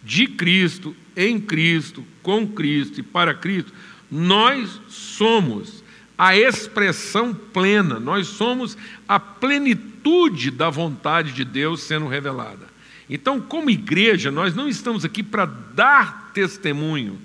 de 0.01 0.25
Cristo, 0.25 0.95
em 1.17 1.38
Cristo, 1.38 2.01
com 2.24 2.47
Cristo 2.47 3.01
e 3.01 3.03
para 3.03 3.33
Cristo, 3.33 3.74
nós 4.09 4.79
somos 4.88 5.83
a 6.17 6.38
expressão 6.38 7.33
plena, 7.33 8.00
nós 8.00 8.25
somos 8.27 8.77
a 9.05 9.19
plenitude 9.19 10.50
da 10.50 10.69
vontade 10.69 11.33
de 11.33 11.43
Deus 11.43 11.83
sendo 11.83 12.07
revelada. 12.07 12.67
Então, 13.09 13.41
como 13.41 13.69
igreja, 13.69 14.31
nós 14.31 14.55
não 14.55 14.69
estamos 14.69 15.03
aqui 15.03 15.21
para 15.21 15.45
dar 15.45 16.31
testemunho, 16.33 17.19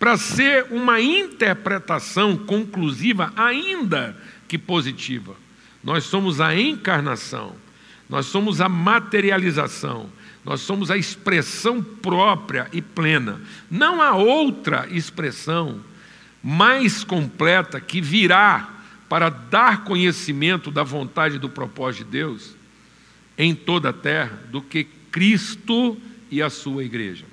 para 0.00 0.16
ser 0.16 0.66
uma 0.70 0.98
interpretação 0.98 2.34
conclusiva, 2.34 3.30
ainda 3.36 4.16
que 4.48 4.56
positiva. 4.56 5.36
Nós 5.84 6.04
somos 6.04 6.40
a 6.40 6.58
encarnação, 6.58 7.54
nós 8.08 8.24
somos 8.24 8.62
a 8.62 8.68
materialização, 8.68 10.08
nós 10.42 10.62
somos 10.62 10.90
a 10.90 10.96
expressão 10.96 11.82
própria 11.82 12.66
e 12.72 12.80
plena. 12.80 13.42
Não 13.70 14.00
há 14.00 14.16
outra 14.16 14.88
expressão 14.90 15.80
mais 16.42 17.04
completa 17.04 17.78
que 17.78 18.00
virá 18.00 18.70
para 19.06 19.28
dar 19.28 19.84
conhecimento 19.84 20.70
da 20.70 20.82
vontade 20.82 21.36
e 21.36 21.38
do 21.38 21.50
propósito 21.50 22.06
de 22.06 22.10
Deus 22.12 22.56
em 23.36 23.54
toda 23.54 23.90
a 23.90 23.92
terra 23.92 24.38
do 24.50 24.62
que 24.62 24.84
Cristo 25.12 25.98
e 26.30 26.40
a 26.40 26.48
sua 26.48 26.84
igreja. 26.84 27.29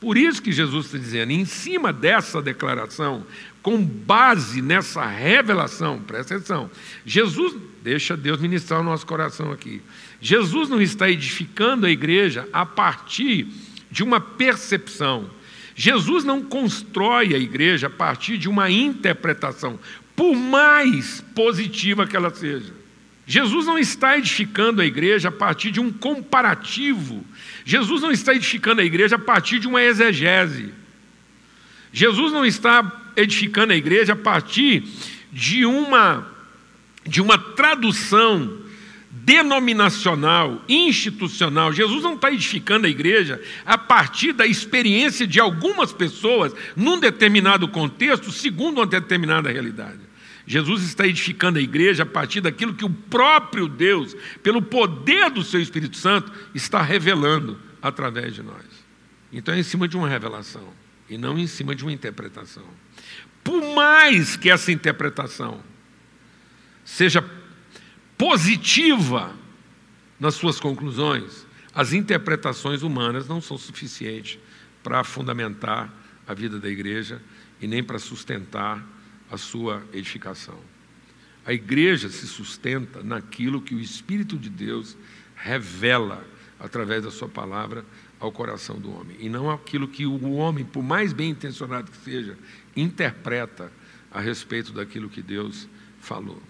Por 0.00 0.16
isso 0.16 0.40
que 0.40 0.50
Jesus 0.50 0.86
está 0.86 0.96
dizendo, 0.96 1.30
em 1.30 1.44
cima 1.44 1.92
dessa 1.92 2.40
declaração, 2.40 3.26
com 3.62 3.84
base 3.84 4.62
nessa 4.62 5.04
revelação, 5.04 6.00
presta 6.00 6.36
atenção, 6.36 6.70
Jesus, 7.04 7.54
deixa 7.82 8.16
Deus 8.16 8.40
ministrar 8.40 8.80
o 8.80 8.84
nosso 8.84 9.06
coração 9.06 9.52
aqui. 9.52 9.82
Jesus 10.20 10.70
não 10.70 10.80
está 10.80 11.10
edificando 11.10 11.84
a 11.84 11.90
igreja 11.90 12.48
a 12.52 12.64
partir 12.64 13.48
de 13.90 14.02
uma 14.02 14.20
percepção. 14.20 15.28
Jesus 15.76 16.24
não 16.24 16.42
constrói 16.42 17.34
a 17.34 17.38
igreja 17.38 17.88
a 17.88 17.90
partir 17.90 18.38
de 18.38 18.48
uma 18.48 18.70
interpretação, 18.70 19.78
por 20.16 20.34
mais 20.34 21.22
positiva 21.34 22.06
que 22.06 22.16
ela 22.16 22.30
seja. 22.30 22.72
Jesus 23.26 23.66
não 23.66 23.78
está 23.78 24.18
edificando 24.18 24.82
a 24.82 24.86
igreja 24.86 25.28
a 25.28 25.32
partir 25.32 25.70
de 25.70 25.78
um 25.78 25.92
comparativo. 25.92 27.24
Jesus 27.64 28.02
não 28.02 28.10
está 28.10 28.34
edificando 28.34 28.80
a 28.80 28.84
igreja 28.84 29.16
a 29.16 29.18
partir 29.18 29.58
de 29.58 29.68
uma 29.68 29.82
exegese. 29.82 30.72
Jesus 31.92 32.32
não 32.32 32.44
está 32.44 33.12
edificando 33.16 33.72
a 33.72 33.76
igreja 33.76 34.12
a 34.12 34.16
partir 34.16 34.84
de 35.32 35.64
uma 35.64 36.26
de 37.04 37.20
uma 37.20 37.38
tradução 37.38 38.58
denominacional, 39.10 40.62
institucional. 40.68 41.72
Jesus 41.72 42.02
não 42.02 42.14
está 42.14 42.30
edificando 42.30 42.86
a 42.86 42.90
igreja 42.90 43.40
a 43.64 43.76
partir 43.76 44.32
da 44.32 44.46
experiência 44.46 45.26
de 45.26 45.40
algumas 45.40 45.92
pessoas 45.92 46.54
num 46.76 47.00
determinado 47.00 47.66
contexto, 47.68 48.30
segundo 48.30 48.78
uma 48.78 48.86
determinada 48.86 49.50
realidade. 49.50 50.09
Jesus 50.50 50.82
está 50.82 51.06
edificando 51.06 51.60
a 51.60 51.62
igreja 51.62 52.02
a 52.02 52.06
partir 52.06 52.40
daquilo 52.40 52.74
que 52.74 52.84
o 52.84 52.90
próprio 52.90 53.68
Deus, 53.68 54.16
pelo 54.42 54.60
poder 54.60 55.30
do 55.30 55.44
seu 55.44 55.60
Espírito 55.60 55.96
Santo, 55.96 56.32
está 56.52 56.82
revelando 56.82 57.56
através 57.80 58.34
de 58.34 58.42
nós. 58.42 58.64
Então 59.32 59.54
é 59.54 59.60
em 59.60 59.62
cima 59.62 59.86
de 59.86 59.96
uma 59.96 60.08
revelação 60.08 60.68
e 61.08 61.16
não 61.16 61.38
em 61.38 61.46
cima 61.46 61.72
de 61.72 61.84
uma 61.84 61.92
interpretação. 61.92 62.64
Por 63.44 63.62
mais 63.76 64.34
que 64.34 64.50
essa 64.50 64.72
interpretação 64.72 65.62
seja 66.84 67.24
positiva 68.18 69.32
nas 70.18 70.34
suas 70.34 70.58
conclusões, 70.58 71.46
as 71.72 71.92
interpretações 71.92 72.82
humanas 72.82 73.28
não 73.28 73.40
são 73.40 73.56
suficientes 73.56 74.36
para 74.82 75.04
fundamentar 75.04 75.94
a 76.26 76.34
vida 76.34 76.58
da 76.58 76.68
igreja 76.68 77.22
e 77.60 77.68
nem 77.68 77.84
para 77.84 78.00
sustentar 78.00 78.84
a 79.30 79.36
sua 79.36 79.82
edificação. 79.92 80.58
A 81.44 81.52
igreja 81.52 82.08
se 82.08 82.26
sustenta 82.26 83.02
naquilo 83.02 83.62
que 83.62 83.74
o 83.74 83.80
Espírito 83.80 84.36
de 84.36 84.50
Deus 84.50 84.96
revela 85.34 86.26
através 86.58 87.02
da 87.02 87.10
sua 87.10 87.28
palavra 87.28 87.84
ao 88.18 88.30
coração 88.30 88.78
do 88.78 88.92
homem, 88.92 89.16
e 89.18 89.30
não 89.30 89.50
aquilo 89.50 89.88
que 89.88 90.04
o 90.04 90.32
homem, 90.32 90.62
por 90.62 90.82
mais 90.82 91.12
bem 91.12 91.30
intencionado 91.30 91.90
que 91.90 91.96
seja, 91.96 92.36
interpreta 92.76 93.72
a 94.10 94.20
respeito 94.20 94.72
daquilo 94.72 95.08
que 95.08 95.22
Deus 95.22 95.66
falou. 96.00 96.42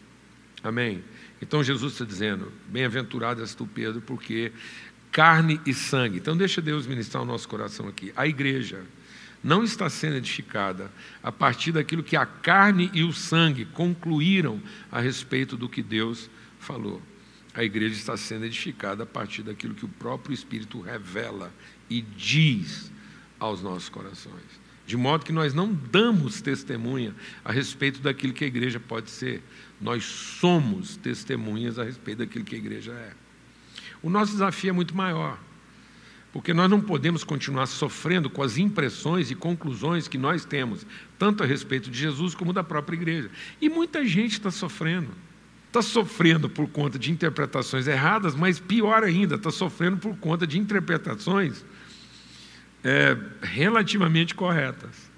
Amém? 0.64 1.04
Então 1.40 1.62
Jesus 1.62 1.92
está 1.92 2.04
dizendo: 2.04 2.52
Bem-aventurado 2.66 3.40
és 3.40 3.54
tu, 3.54 3.66
Pedro, 3.66 4.00
porque 4.00 4.52
carne 5.12 5.60
e 5.64 5.72
sangue. 5.72 6.18
Então 6.18 6.36
deixa 6.36 6.60
Deus 6.60 6.86
ministrar 6.86 7.22
o 7.22 7.26
nosso 7.26 7.48
coração 7.48 7.88
aqui. 7.88 8.12
A 8.16 8.26
igreja 8.26 8.82
não 9.42 9.64
está 9.64 9.88
sendo 9.88 10.16
edificada 10.16 10.90
a 11.22 11.32
partir 11.32 11.72
daquilo 11.72 12.02
que 12.02 12.16
a 12.16 12.26
carne 12.26 12.90
e 12.92 13.02
o 13.02 13.12
sangue 13.12 13.64
concluíram 13.64 14.60
a 14.90 15.00
respeito 15.00 15.56
do 15.56 15.68
que 15.68 15.82
Deus 15.82 16.28
falou. 16.58 17.00
A 17.54 17.64
igreja 17.64 17.94
está 17.94 18.16
sendo 18.16 18.44
edificada 18.44 19.02
a 19.02 19.06
partir 19.06 19.42
daquilo 19.42 19.74
que 19.74 19.84
o 19.84 19.88
próprio 19.88 20.34
Espírito 20.34 20.80
revela 20.80 21.52
e 21.88 22.00
diz 22.00 22.92
aos 23.38 23.62
nossos 23.62 23.88
corações. 23.88 24.60
De 24.86 24.96
modo 24.96 25.24
que 25.24 25.32
nós 25.32 25.54
não 25.54 25.72
damos 25.72 26.40
testemunha 26.40 27.14
a 27.44 27.52
respeito 27.52 28.00
daquilo 28.00 28.32
que 28.32 28.44
a 28.44 28.48
igreja 28.48 28.78
pode 28.78 29.10
ser, 29.10 29.42
nós 29.80 30.04
somos 30.04 30.96
testemunhas 30.96 31.78
a 31.78 31.84
respeito 31.84 32.18
daquilo 32.18 32.44
que 32.44 32.54
a 32.54 32.58
igreja 32.58 32.92
é. 32.92 33.12
O 34.02 34.10
nosso 34.10 34.32
desafio 34.32 34.70
é 34.70 34.72
muito 34.72 34.94
maior. 34.94 35.38
Porque 36.32 36.54
nós 36.54 36.70
não 36.70 36.80
podemos 36.80 37.24
continuar 37.24 37.66
sofrendo 37.66 38.30
com 38.30 38.42
as 38.42 38.56
impressões 38.56 39.30
e 39.30 39.34
conclusões 39.34 40.06
que 40.06 40.16
nós 40.16 40.44
temos, 40.44 40.86
tanto 41.18 41.42
a 41.42 41.46
respeito 41.46 41.90
de 41.90 41.98
Jesus 41.98 42.34
como 42.34 42.52
da 42.52 42.62
própria 42.62 42.96
igreja. 42.96 43.30
E 43.60 43.68
muita 43.68 44.06
gente 44.06 44.32
está 44.32 44.50
sofrendo. 44.50 45.08
Está 45.66 45.82
sofrendo 45.82 46.48
por 46.48 46.68
conta 46.68 46.98
de 46.98 47.10
interpretações 47.12 47.86
erradas, 47.86 48.34
mas 48.34 48.58
pior 48.58 49.04
ainda, 49.04 49.36
está 49.36 49.50
sofrendo 49.50 49.96
por 49.96 50.16
conta 50.16 50.46
de 50.46 50.58
interpretações 50.58 51.64
é, 52.82 53.16
relativamente 53.42 54.34
corretas. 54.34 55.09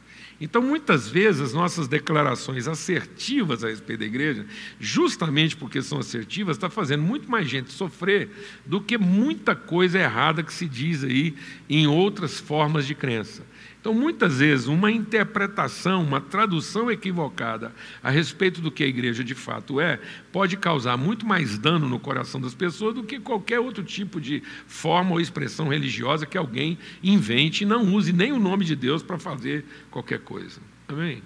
Então, 0.45 0.61
muitas 0.61 1.09
vezes, 1.09 1.41
as 1.41 1.55
nossas 1.55 1.87
declarações 1.87 2.67
assertivas 2.67 3.63
a 3.63 3.69
respeito 3.69 4.01
da 4.01 4.07
igreja, 4.07 4.45
justamente 4.81 5.57
porque 5.57 5.81
são 5.81 6.01
assertivas, 6.01 6.57
está 6.57 6.69
fazendo 6.69 7.05
muito 7.05 7.31
mais 7.31 7.49
gente 7.49 7.71
sofrer 7.71 8.29
do 8.67 8.81
que 8.81 8.99
muita 8.99 9.55
coisa 9.55 10.01
errada 10.01 10.43
que 10.43 10.53
se 10.53 10.67
diz 10.67 11.05
aí 11.05 11.37
em 11.71 11.87
outras 11.87 12.41
formas 12.41 12.89
de 12.89 12.93
crença. 12.93 13.45
Então, 13.83 13.93
muitas 13.93 14.39
vezes, 14.39 14.69
uma 14.69 14.93
interpretação, 14.93 16.05
uma 16.05 16.21
tradução 16.21 16.89
equivocada 16.89 17.73
a 18.01 18.11
respeito 18.11 18.61
do 18.61 18.71
que 18.71 18.85
a 18.85 18.87
igreja 18.87 19.25
de 19.25 19.35
fato 19.35 19.81
é, 19.81 19.99
pode 20.31 20.57
causar 20.57 20.97
muito 20.97 21.27
mais 21.27 21.59
dano 21.59 21.89
no 21.89 21.99
coração 21.99 22.41
das 22.41 22.55
pessoas 22.55 22.95
do 22.95 23.03
que 23.03 23.19
qualquer 23.19 23.59
outro 23.59 23.83
tipo 23.83 24.21
de 24.21 24.41
forma 24.69 25.11
ou 25.11 25.21
expressão 25.21 25.67
religiosa 25.67 26.25
que 26.25 26.39
alguém 26.39 26.79
invente 27.03 27.65
e 27.65 27.67
não 27.67 27.93
use 27.93 28.13
nem 28.13 28.33
o 28.33 28.39
nome 28.39 28.65
de 28.65 28.77
Deus 28.77 29.03
para 29.03 29.19
fazer 29.19 29.65
qualquer 29.91 30.21
coisa. 30.21 30.61
Amém? 30.87 31.21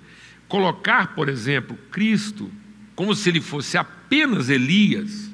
Colocar, 0.49 1.15
por 1.15 1.29
exemplo, 1.29 1.79
Cristo 1.91 2.51
como 2.95 3.15
se 3.15 3.29
ele 3.29 3.43
fosse 3.43 3.77
apenas 3.77 4.49
Elias, 4.49 5.26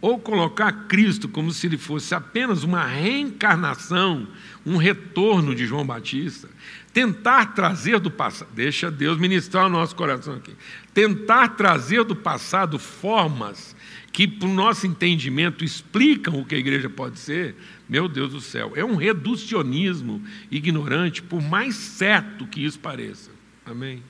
ou 0.00 0.18
colocar 0.18 0.72
Cristo 0.88 1.28
como 1.28 1.50
se 1.50 1.66
ele 1.66 1.78
fosse 1.78 2.14
apenas 2.14 2.62
uma 2.62 2.84
reencarnação 2.84 4.26
um 4.66 4.76
retorno 4.76 5.54
de 5.54 5.64
João 5.64 5.86
Batista, 5.86 6.48
tentar 6.92 7.54
trazer 7.54 8.00
do 8.00 8.10
passado, 8.10 8.48
deixa 8.52 8.90
Deus 8.90 9.16
ministrar 9.16 9.66
o 9.66 9.68
nosso 9.68 9.94
coração 9.94 10.34
aqui, 10.34 10.52
tentar 10.92 11.50
trazer 11.50 12.02
do 12.02 12.16
passado 12.16 12.76
formas 12.76 13.76
que, 14.12 14.26
para 14.26 14.48
o 14.48 14.52
nosso 14.52 14.86
entendimento, 14.86 15.64
explicam 15.64 16.40
o 16.40 16.44
que 16.44 16.56
a 16.56 16.58
igreja 16.58 16.90
pode 16.90 17.20
ser, 17.20 17.54
meu 17.88 18.08
Deus 18.08 18.32
do 18.32 18.40
céu, 18.40 18.72
é 18.74 18.84
um 18.84 18.96
reducionismo 18.96 20.20
ignorante, 20.50 21.22
por 21.22 21.40
mais 21.40 21.76
certo 21.76 22.46
que 22.46 22.64
isso 22.64 22.80
pareça. 22.80 23.30
Amém? 23.64 24.02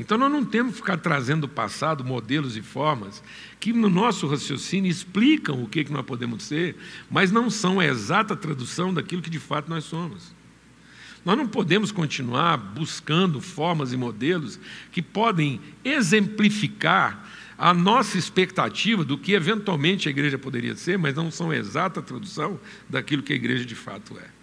Então 0.00 0.16
nós 0.16 0.32
não 0.32 0.42
temos 0.42 0.72
que 0.72 0.78
ficar 0.78 0.96
trazendo 0.96 1.42
do 1.42 1.48
passado 1.48 2.02
modelos 2.02 2.56
e 2.56 2.62
formas 2.62 3.22
que 3.60 3.70
no 3.70 3.90
nosso 3.90 4.26
raciocínio 4.26 4.90
explicam 4.90 5.62
o 5.62 5.68
que, 5.68 5.84
que 5.84 5.92
nós 5.92 6.06
podemos 6.06 6.42
ser, 6.44 6.74
mas 7.10 7.30
não 7.30 7.50
são 7.50 7.78
a 7.78 7.84
exata 7.84 8.34
tradução 8.34 8.94
daquilo 8.94 9.20
que 9.20 9.28
de 9.28 9.38
fato 9.38 9.68
nós 9.68 9.84
somos. 9.84 10.34
Nós 11.22 11.36
não 11.36 11.46
podemos 11.46 11.92
continuar 11.92 12.56
buscando 12.56 13.42
formas 13.42 13.92
e 13.92 13.96
modelos 13.98 14.58
que 14.90 15.02
podem 15.02 15.60
exemplificar 15.84 17.28
a 17.58 17.74
nossa 17.74 18.16
expectativa 18.16 19.04
do 19.04 19.18
que 19.18 19.34
eventualmente 19.34 20.08
a 20.08 20.10
igreja 20.10 20.38
poderia 20.38 20.74
ser, 20.74 20.96
mas 20.96 21.14
não 21.14 21.30
são 21.30 21.50
a 21.50 21.56
exata 21.56 22.00
tradução 22.00 22.58
daquilo 22.88 23.22
que 23.22 23.34
a 23.34 23.36
igreja 23.36 23.66
de 23.66 23.74
fato 23.74 24.18
é. 24.18 24.39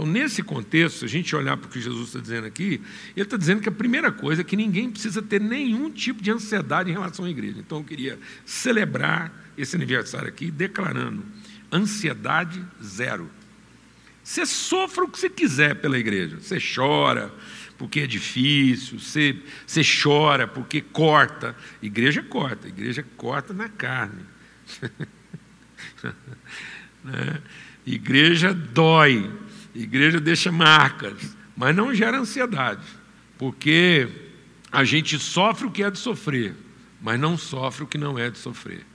Então, 0.00 0.10
nesse 0.10 0.42
contexto, 0.42 1.00
se 1.00 1.04
a 1.04 1.08
gente 1.08 1.36
olhar 1.36 1.58
para 1.58 1.68
o 1.68 1.70
que 1.70 1.78
Jesus 1.78 2.06
está 2.06 2.20
dizendo 2.20 2.46
aqui, 2.46 2.80
ele 3.14 3.26
está 3.26 3.36
dizendo 3.36 3.60
que 3.60 3.68
a 3.68 3.72
primeira 3.72 4.10
coisa 4.10 4.40
é 4.40 4.44
que 4.44 4.56
ninguém 4.56 4.90
precisa 4.90 5.20
ter 5.20 5.38
nenhum 5.38 5.90
tipo 5.90 6.22
de 6.22 6.30
ansiedade 6.30 6.88
em 6.88 6.94
relação 6.94 7.26
à 7.26 7.30
igreja. 7.30 7.58
Então, 7.58 7.78
eu 7.78 7.84
queria 7.84 8.18
celebrar 8.46 9.30
esse 9.58 9.76
aniversário 9.76 10.26
aqui 10.26 10.50
declarando 10.50 11.22
ansiedade 11.70 12.64
zero. 12.82 13.30
Você 14.24 14.46
sofra 14.46 15.04
o 15.04 15.08
que 15.08 15.18
você 15.18 15.28
quiser 15.28 15.74
pela 15.74 15.98
igreja. 15.98 16.38
Você 16.40 16.56
chora 16.58 17.30
porque 17.76 18.00
é 18.00 18.06
difícil, 18.06 18.98
você, 18.98 19.36
você 19.66 19.82
chora 19.82 20.48
porque 20.48 20.80
corta. 20.80 21.54
Igreja 21.82 22.22
corta, 22.22 22.68
igreja 22.68 23.04
corta 23.18 23.52
na 23.52 23.68
carne. 23.68 24.22
né? 27.04 27.42
Igreja 27.86 28.54
dói, 28.54 29.30
Igreja 29.74 30.20
deixa 30.20 30.50
marcas, 30.50 31.36
mas 31.56 31.74
não 31.74 31.94
gera 31.94 32.18
ansiedade, 32.18 32.84
porque 33.38 34.08
a 34.70 34.84
gente 34.84 35.18
sofre 35.18 35.66
o 35.66 35.70
que 35.70 35.82
é 35.82 35.90
de 35.90 35.98
sofrer, 35.98 36.54
mas 37.00 37.18
não 37.18 37.36
sofre 37.36 37.84
o 37.84 37.86
que 37.86 37.98
não 37.98 38.18
é 38.18 38.30
de 38.30 38.38
sofrer. 38.38 38.86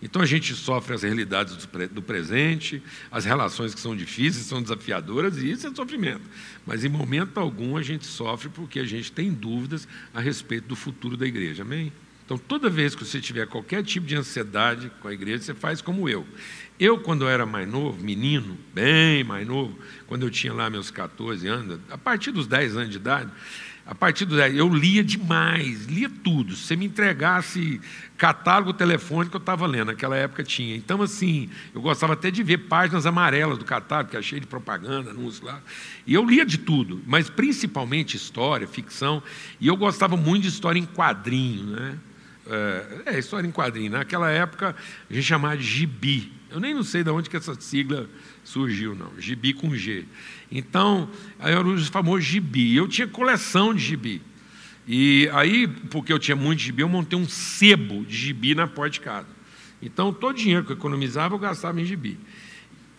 Então 0.00 0.20
a 0.20 0.26
gente 0.26 0.54
sofre 0.54 0.94
as 0.94 1.02
realidades 1.02 1.56
do 1.90 2.02
presente, 2.02 2.82
as 3.10 3.24
relações 3.24 3.74
que 3.74 3.80
são 3.80 3.96
difíceis, 3.96 4.44
são 4.44 4.62
desafiadoras, 4.62 5.38
e 5.38 5.50
isso 5.50 5.66
é 5.66 5.74
sofrimento. 5.74 6.22
Mas 6.66 6.84
em 6.84 6.88
momento 6.88 7.38
algum 7.38 7.76
a 7.76 7.82
gente 7.82 8.04
sofre 8.04 8.48
porque 8.50 8.78
a 8.78 8.84
gente 8.84 9.10
tem 9.10 9.32
dúvidas 9.32 9.88
a 10.12 10.20
respeito 10.20 10.68
do 10.68 10.76
futuro 10.76 11.16
da 11.16 11.26
igreja. 11.26 11.62
Amém? 11.62 11.92
Então 12.26 12.36
toda 12.36 12.68
vez 12.68 12.94
que 12.94 13.04
você 13.04 13.20
tiver 13.20 13.46
qualquer 13.46 13.84
tipo 13.84 14.04
de 14.04 14.16
ansiedade 14.16 14.90
com 15.00 15.06
a 15.06 15.14
igreja, 15.14 15.44
você 15.44 15.54
faz 15.54 15.80
como 15.80 16.08
eu. 16.08 16.26
Eu, 16.78 16.98
quando 16.98 17.22
eu 17.22 17.28
era 17.28 17.46
mais 17.46 17.66
novo, 17.66 18.02
menino, 18.02 18.58
bem 18.74 19.24
mais 19.24 19.46
novo, 19.46 19.78
quando 20.08 20.26
eu 20.26 20.30
tinha 20.30 20.52
lá 20.52 20.68
meus 20.68 20.90
14 20.90 21.46
anos, 21.46 21.80
a 21.88 21.96
partir 21.96 22.32
dos 22.32 22.46
10 22.46 22.76
anos 22.76 22.90
de 22.90 22.96
idade, 22.96 23.30
a 23.86 23.94
partir 23.94 24.24
dos 24.24 24.36
10, 24.36 24.56
eu 24.56 24.68
lia 24.68 25.04
demais, 25.04 25.86
lia 25.86 26.10
tudo. 26.10 26.56
Se 26.56 26.64
você 26.64 26.76
me 26.76 26.84
entregasse 26.86 27.80
catálogo 28.18 28.72
telefônico, 28.72 29.36
eu 29.36 29.38
estava 29.40 29.64
lendo, 29.64 29.86
naquela 29.86 30.16
época 30.16 30.42
tinha. 30.42 30.76
Então, 30.76 31.00
assim, 31.00 31.48
eu 31.72 31.80
gostava 31.80 32.14
até 32.14 32.28
de 32.28 32.42
ver 32.42 32.58
páginas 32.66 33.06
amarelas 33.06 33.56
do 33.56 33.64
catálogo, 33.64 34.10
que 34.10 34.16
é 34.16 34.22
cheio 34.22 34.40
de 34.40 34.46
propaganda, 34.48 35.12
anúncios 35.12 35.40
lá. 35.40 35.62
E 36.04 36.12
eu 36.12 36.24
lia 36.26 36.44
de 36.44 36.58
tudo, 36.58 37.00
mas 37.06 37.30
principalmente 37.30 38.16
história, 38.16 38.66
ficção. 38.66 39.22
E 39.60 39.68
eu 39.68 39.76
gostava 39.76 40.16
muito 40.16 40.42
de 40.42 40.48
história 40.48 40.80
em 40.80 40.86
quadrinho, 40.86 41.66
né? 41.66 41.96
É, 42.48 43.14
é 43.14 43.18
história 43.18 43.46
em 43.46 43.52
quadrinho. 43.52 43.90
Naquela 43.90 44.30
época, 44.30 44.74
a 45.10 45.12
gente 45.12 45.24
chamava 45.24 45.56
de 45.56 45.64
gibi. 45.64 46.32
Eu 46.50 46.60
nem 46.60 46.72
não 46.72 46.84
sei 46.84 47.02
de 47.02 47.10
onde 47.10 47.28
que 47.28 47.36
essa 47.36 47.54
sigla 47.60 48.08
surgiu, 48.44 48.94
não. 48.94 49.12
Gibi 49.18 49.52
com 49.52 49.74
G. 49.74 50.04
Então, 50.50 51.10
aí 51.38 51.52
era 51.52 51.66
o 51.66 51.84
famoso 51.86 52.20
gibi. 52.20 52.74
Eu 52.74 52.86
tinha 52.88 53.06
coleção 53.06 53.74
de 53.74 53.82
gibi. 53.82 54.22
E 54.86 55.28
aí, 55.32 55.66
porque 55.66 56.12
eu 56.12 56.18
tinha 56.18 56.36
muito 56.36 56.60
gibi, 56.62 56.82
eu 56.82 56.88
montei 56.88 57.18
um 57.18 57.28
sebo 57.28 58.04
de 58.04 58.16
gibi 58.16 58.54
na 58.54 58.68
porta 58.68 58.90
de 58.90 59.00
casa. 59.00 59.26
Então, 59.82 60.12
todo 60.12 60.34
o 60.34 60.38
dinheiro 60.38 60.64
que 60.64 60.72
eu 60.72 60.76
economizava, 60.76 61.34
eu 61.34 61.38
gastava 61.38 61.80
em 61.80 61.84
gibi. 61.84 62.18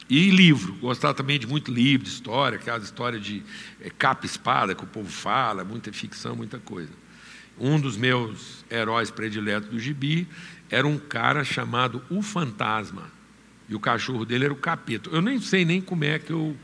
E 0.09 0.29
livro, 0.29 0.73
gostava 0.75 1.13
também 1.13 1.39
de 1.39 1.47
muito 1.47 1.71
livro, 1.71 2.05
de 2.05 2.11
história, 2.11 2.57
aquela 2.57 2.77
história 2.77 3.19
de 3.19 3.43
é, 3.81 3.89
capa 3.89 4.25
e 4.25 4.29
espada 4.29 4.75
que 4.75 4.83
o 4.83 4.87
povo 4.87 5.09
fala, 5.09 5.63
muita 5.63 5.91
ficção, 5.91 6.35
muita 6.35 6.59
coisa. 6.59 6.91
Um 7.59 7.79
dos 7.79 7.97
meus 7.97 8.63
heróis 8.69 9.09
prediletos 9.09 9.69
do 9.69 9.79
gibi 9.79 10.27
era 10.69 10.87
um 10.87 10.97
cara 10.97 11.43
chamado 11.43 12.03
O 12.09 12.21
Fantasma. 12.21 13.11
E 13.69 13.75
o 13.75 13.79
cachorro 13.79 14.25
dele 14.25 14.45
era 14.45 14.53
o 14.53 14.57
capeta. 14.57 15.09
Eu 15.09 15.21
nem 15.21 15.39
sei 15.39 15.65
nem 15.65 15.81
como 15.81 16.03
é 16.03 16.19
que 16.19 16.31
eu, 16.31 16.55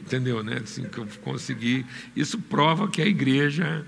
entendeu, 0.00 0.42
né? 0.42 0.60
Assim, 0.62 0.84
que 0.88 0.98
eu 0.98 1.06
consegui. 1.22 1.84
Isso 2.14 2.38
prova 2.38 2.88
que 2.88 3.02
a 3.02 3.06
igreja 3.06 3.86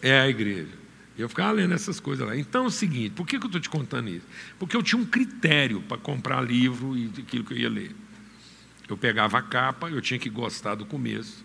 é 0.00 0.20
a 0.20 0.28
igreja. 0.28 0.86
Eu 1.18 1.28
ficava 1.28 1.52
lendo 1.52 1.74
essas 1.74 1.98
coisas 1.98 2.26
lá. 2.26 2.36
Então 2.36 2.64
é 2.64 2.66
o 2.66 2.70
seguinte, 2.70 3.10
por 3.10 3.26
que, 3.26 3.38
que 3.38 3.44
eu 3.44 3.48
estou 3.48 3.60
te 3.60 3.70
contando 3.70 4.08
isso? 4.08 4.26
Porque 4.58 4.76
eu 4.76 4.82
tinha 4.82 5.00
um 5.00 5.04
critério 5.04 5.80
para 5.82 5.96
comprar 5.96 6.40
livro 6.42 6.96
e 6.96 7.10
aquilo 7.18 7.44
que 7.44 7.54
eu 7.54 7.58
ia 7.58 7.70
ler. 7.70 7.94
Eu 8.88 8.96
pegava 8.96 9.38
a 9.38 9.42
capa, 9.42 9.90
eu 9.90 10.00
tinha 10.00 10.18
que 10.18 10.28
gostar 10.28 10.74
do 10.74 10.84
começo. 10.84 11.44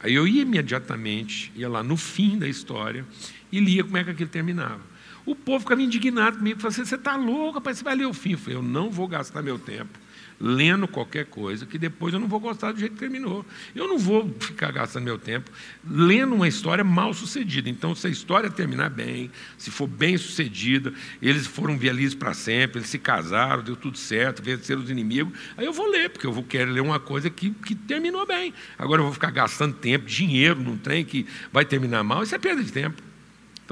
Aí 0.00 0.14
eu 0.14 0.26
ia 0.26 0.42
imediatamente, 0.42 1.52
ia 1.54 1.68
lá 1.68 1.82
no 1.82 1.96
fim 1.96 2.38
da 2.38 2.48
história 2.48 3.04
e 3.52 3.60
lia 3.60 3.84
como 3.84 3.96
é 3.98 4.04
que 4.04 4.10
aquilo 4.10 4.30
terminava. 4.30 4.80
O 5.24 5.36
povo 5.36 5.60
ficava 5.60 5.80
indignado 5.80 6.38
comigo, 6.38 6.58
falava 6.58 6.80
assim, 6.80 6.88
você 6.88 6.96
está 6.96 7.14
louco, 7.14 7.58
rapaz, 7.58 7.78
você 7.78 7.84
vai 7.84 7.94
ler 7.94 8.06
o 8.06 8.12
fim. 8.12 8.32
Eu 8.32 8.38
falei, 8.38 8.58
eu 8.58 8.62
não 8.62 8.90
vou 8.90 9.06
gastar 9.06 9.42
meu 9.42 9.58
tempo 9.58 10.00
lendo 10.44 10.88
qualquer 10.88 11.26
coisa 11.26 11.64
que 11.64 11.78
depois 11.78 12.12
eu 12.12 12.18
não 12.18 12.26
vou 12.26 12.40
gostar 12.40 12.72
do 12.72 12.80
jeito 12.80 12.94
que 12.94 12.98
terminou. 12.98 13.46
Eu 13.76 13.86
não 13.86 13.96
vou 13.96 14.28
ficar 14.40 14.72
gastando 14.72 15.04
meu 15.04 15.16
tempo 15.16 15.48
lendo 15.88 16.34
uma 16.34 16.48
história 16.48 16.82
mal 16.82 17.14
sucedida. 17.14 17.70
Então, 17.70 17.94
se 17.94 18.08
a 18.08 18.10
história 18.10 18.50
terminar 18.50 18.90
bem, 18.90 19.30
se 19.56 19.70
for 19.70 19.86
bem 19.86 20.18
sucedida, 20.18 20.92
eles 21.20 21.46
foram 21.46 21.78
felizes 21.78 22.16
para 22.16 22.34
sempre, 22.34 22.80
eles 22.80 22.90
se 22.90 22.98
casaram, 22.98 23.62
deu 23.62 23.76
tudo 23.76 23.96
certo, 23.96 24.42
venceram 24.42 24.82
os 24.82 24.90
inimigos, 24.90 25.32
aí 25.56 25.64
eu 25.64 25.72
vou 25.72 25.88
ler, 25.88 26.10
porque 26.10 26.26
eu 26.26 26.32
vou 26.32 26.42
querer 26.42 26.72
ler 26.72 26.80
uma 26.80 26.98
coisa 26.98 27.30
que, 27.30 27.50
que 27.50 27.76
terminou 27.76 28.26
bem. 28.26 28.52
Agora 28.76 29.00
eu 29.00 29.04
vou 29.04 29.14
ficar 29.14 29.30
gastando 29.30 29.74
tempo, 29.74 30.06
dinheiro 30.06 30.60
num 30.60 30.76
trem 30.76 31.04
que 31.04 31.24
vai 31.52 31.64
terminar 31.64 32.02
mal, 32.02 32.24
isso 32.24 32.34
é 32.34 32.38
perda 32.38 32.64
de 32.64 32.72
tempo. 32.72 33.11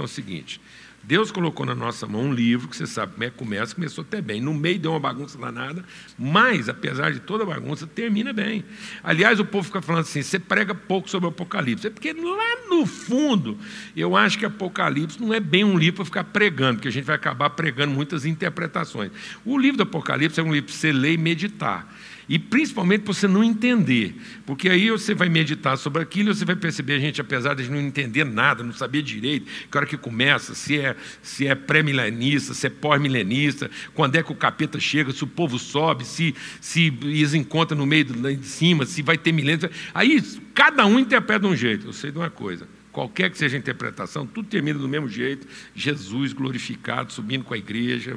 Então 0.01 0.05
é 0.05 0.07
o 0.07 0.09
seguinte, 0.09 0.59
Deus 1.03 1.31
colocou 1.31 1.67
na 1.67 1.75
nossa 1.75 2.07
mão 2.07 2.23
um 2.23 2.33
livro, 2.33 2.69
que 2.69 2.75
você 2.75 2.87
sabe 2.87 3.13
como 3.13 3.25
é 3.25 3.29
que 3.29 3.37
começa, 3.37 3.75
começou 3.75 4.01
até 4.01 4.23
bem. 4.23 4.41
No 4.41 4.55
meio 4.55 4.79
deu 4.79 4.93
uma 4.93 5.01
bagunça 5.01 5.37
danada, 5.37 5.85
mas, 6.19 6.71
apesar 6.71 7.13
de 7.13 7.21
toda 7.21 7.45
a 7.45 7.47
bagunça, 7.47 7.87
termina 7.87 8.33
bem. 8.33 8.65
Aliás, 9.05 9.39
o 9.39 9.45
povo 9.45 9.65
fica 9.65 9.83
falando 9.83 10.03
assim: 10.03 10.23
você 10.23 10.39
prega 10.39 10.75
pouco 10.75 11.11
sobre 11.11 11.27
o 11.27 11.31
Apocalipse. 11.31 11.87
É 11.87 11.91
porque 11.91 12.15
lá 12.15 12.67
no 12.71 12.87
fundo, 12.87 13.59
eu 13.95 14.17
acho 14.17 14.39
que 14.39 14.47
Apocalipse 14.47 15.21
não 15.21 15.35
é 15.35 15.41
bem 15.41 15.65
um 15.65 15.77
livro 15.77 15.97
para 15.97 16.05
ficar 16.07 16.25
pregando, 16.25 16.77
porque 16.77 16.89
a 16.89 16.93
gente 16.93 17.05
vai 17.05 17.17
acabar 17.17 17.51
pregando 17.51 17.93
muitas 17.93 18.25
interpretações. 18.25 19.11
O 19.45 19.59
livro 19.59 19.77
do 19.77 19.83
Apocalipse 19.83 20.41
é 20.41 20.43
um 20.43 20.51
livro 20.51 20.69
para 20.69 20.77
você 20.77 20.93
ler 20.93 21.13
e 21.13 21.19
meditar. 21.19 21.95
E 22.31 22.39
principalmente 22.39 23.01
para 23.03 23.13
você 23.13 23.27
não 23.27 23.43
entender, 23.43 24.15
porque 24.47 24.69
aí 24.69 24.89
você 24.89 25.13
vai 25.17 25.29
meditar 25.29 25.77
sobre 25.77 26.01
aquilo 26.01 26.31
e 26.31 26.35
você 26.37 26.45
vai 26.45 26.55
perceber, 26.55 27.01
gente, 27.01 27.21
apesar 27.21 27.55
de 27.55 27.69
não 27.69 27.81
entender 27.81 28.23
nada, 28.23 28.63
não 28.63 28.73
saber 28.73 29.03
direito, 29.03 29.51
que 29.69 29.77
hora 29.77 29.85
que 29.85 29.97
começa, 29.97 30.55
se 30.55 30.79
é, 30.79 30.95
se 31.21 31.49
é 31.49 31.57
pré-milenista, 31.57 32.55
se 32.55 32.69
é 32.69 32.71
pós-milenista, 32.71 33.69
quando 33.95 34.15
é 34.15 34.23
que 34.23 34.31
o 34.31 34.37
capeta 34.37 34.79
chega, 34.79 35.11
se 35.11 35.25
o 35.25 35.27
povo 35.27 35.59
sobe, 35.59 36.05
se, 36.05 36.33
se 36.61 36.97
eles 37.03 37.35
encontram 37.35 37.77
no 37.77 37.85
meio 37.85 38.07
lá 38.23 38.31
de 38.31 38.47
cima, 38.47 38.87
se 38.87 39.03
vai 39.03 39.19
ter 39.19 39.33
milênios. 39.33 39.69
Aí 39.93 40.23
cada 40.55 40.87
um 40.87 41.01
interpreta 41.01 41.41
de 41.41 41.53
um 41.53 41.57
jeito. 41.57 41.89
Eu 41.89 41.93
sei 41.93 42.13
de 42.13 42.19
uma 42.19 42.31
coisa. 42.31 42.69
Qualquer 42.93 43.31
que 43.31 43.39
seja 43.39 43.57
a 43.57 43.59
interpretação, 43.59 44.25
tudo 44.25 44.49
termina 44.49 44.79
do 44.79 44.89
mesmo 44.89 45.09
jeito. 45.09 45.49
Jesus 45.75 46.33
glorificado, 46.33 47.13
subindo 47.13 47.45
com 47.45 47.55
a 47.55 47.59
igreja, 47.59 48.17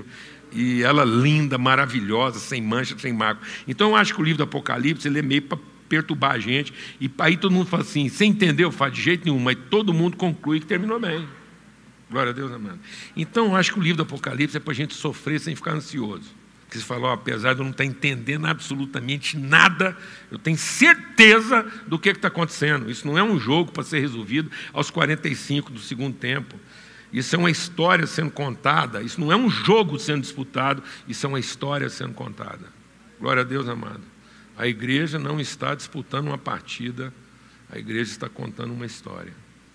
e 0.54 0.84
ela 0.84 1.04
linda, 1.04 1.58
maravilhosa, 1.58 2.40
sem 2.40 2.62
mancha, 2.62 2.98
sem 2.98 3.12
marco. 3.12 3.42
Então 3.68 3.90
eu 3.90 3.96
acho 3.96 4.14
que 4.14 4.22
o 4.22 4.24
livro 4.24 4.38
do 4.38 4.44
Apocalipse 4.44 5.08
ele 5.08 5.20
é 5.20 5.22
meio 5.22 5.42
para 5.42 5.58
perturbar 5.90 6.32
a 6.32 6.40
gente. 6.40 6.74
E 7.00 7.12
aí 7.20 7.38
todo 7.38 7.52
mundo 7.52 7.68
fala 7.68 7.84
assim, 7.84 8.10
sem 8.10 8.32
entender, 8.32 8.64
eu 8.64 8.72
falo 8.72 8.92
de 8.92 9.02
jeito 9.02 9.26
nenhum, 9.26 9.40
mas 9.40 9.58
todo 9.70 9.94
mundo 9.94 10.18
conclui 10.18 10.60
que 10.60 10.66
terminou 10.66 11.00
bem. 11.00 11.28
Glória 12.10 12.32
a 12.32 12.34
Deus, 12.34 12.52
amado. 12.52 12.80
Então 13.16 13.48
eu 13.48 13.56
acho 13.56 13.74
que 13.74 13.80
o 13.80 13.82
livro 13.82 13.98
do 13.98 14.04
Apocalipse 14.04 14.58
é 14.58 14.60
para 14.60 14.72
a 14.72 14.76
gente 14.76 14.94
sofrer 14.94 15.40
sem 15.40 15.56
ficar 15.56 15.72
ansioso. 15.72 16.44
Que 16.70 16.80
você 16.80 16.86
falou, 16.86 17.12
apesar 17.12 17.54
de 17.54 17.60
eu 17.60 17.64
não 17.64 17.72
estar 17.72 17.86
entendendo 17.86 18.48
absolutamente 18.48 19.38
nada, 19.38 19.96
eu 20.32 20.40
tenho 20.40 20.58
certeza 20.58 21.66
do 21.88 22.00
que 22.00 22.10
está 22.10 22.30
acontecendo. 22.30 22.90
Isso 22.90 23.06
não 23.06 23.16
é 23.16 23.24
um 23.24 23.40
jogo 23.40 23.72
para 23.72 23.84
ser 23.84 24.00
resolvido 24.00 24.50
aos 24.72 24.90
45 24.90 25.72
do 25.72 25.80
segundo 25.80 26.16
tempo. 26.16 26.56
Isso 27.14 27.36
é 27.36 27.40
uma 27.40 27.52
história 27.52 28.08
sendo 28.08 28.32
contada, 28.32 29.04
isso 29.04 29.22
não 29.22 29.32
é 29.32 29.36
um 29.36 29.48
jogo 29.48 30.00
sendo 30.00 30.22
disputado, 30.22 30.84
isso 31.08 31.24
é 31.26 31.30
uma 31.30 31.40
história 31.40 31.88
sendo 31.88 32.14
contada. 32.14 32.66
Glória 33.20 33.42
a 33.42 33.46
Deus, 33.46 33.70
amado. 33.70 34.02
A 34.58 34.68
igreja 34.68 35.20
não 35.20 35.40
está 35.40 35.76
disputando 35.76 36.28
uma 36.28 36.40
partida, 36.40 37.14
a 37.72 37.78
igreja 37.78 38.12
está 38.12 38.28
contando 38.28 38.74
uma 38.74 38.86
história. 38.86 39.34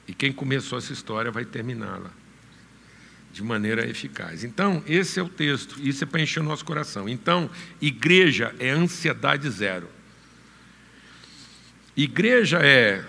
E 0.08 0.12
quem 0.12 0.32
começou 0.32 0.78
essa 0.78 0.92
história 0.92 1.30
vai 1.30 1.44
terminá-la 1.44 2.10
de 3.32 3.42
maneira 3.42 3.88
eficaz. 3.88 4.42
Então, 4.42 4.82
esse 4.86 5.20
é 5.20 5.22
o 5.22 5.28
texto, 5.28 5.76
isso 5.80 6.02
é 6.02 6.06
para 6.06 6.20
encher 6.20 6.40
o 6.40 6.44
nosso 6.44 6.64
coração. 6.64 7.08
Então, 7.08 7.48
igreja 7.80 8.52
é 8.58 8.70
ansiedade 8.70 9.48
zero. 9.48 9.88
Igreja 11.96 12.58
é 12.58 13.04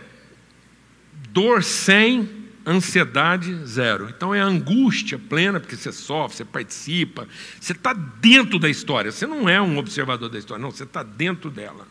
dor 1.32 1.64
sem 1.64 2.39
ansiedade 2.66 3.66
zero. 3.66 4.10
Então 4.10 4.34
é 4.34 4.40
angústia 4.40 5.18
plena, 5.18 5.60
porque 5.60 5.76
você 5.76 5.92
sofre, 5.92 6.38
você 6.38 6.46
participa, 6.46 7.28
você 7.60 7.74
está 7.74 7.94
dentro 7.94 8.60
da 8.60 8.70
história. 8.70 9.12
Você 9.12 9.26
não 9.26 9.48
é 9.48 9.62
um 9.62 9.78
observador 9.78 10.30
da 10.30 10.38
história, 10.38 10.62
não, 10.62 10.72
você 10.72 10.84
está 10.84 11.04
dentro 11.04 11.50
dela. 11.50 11.88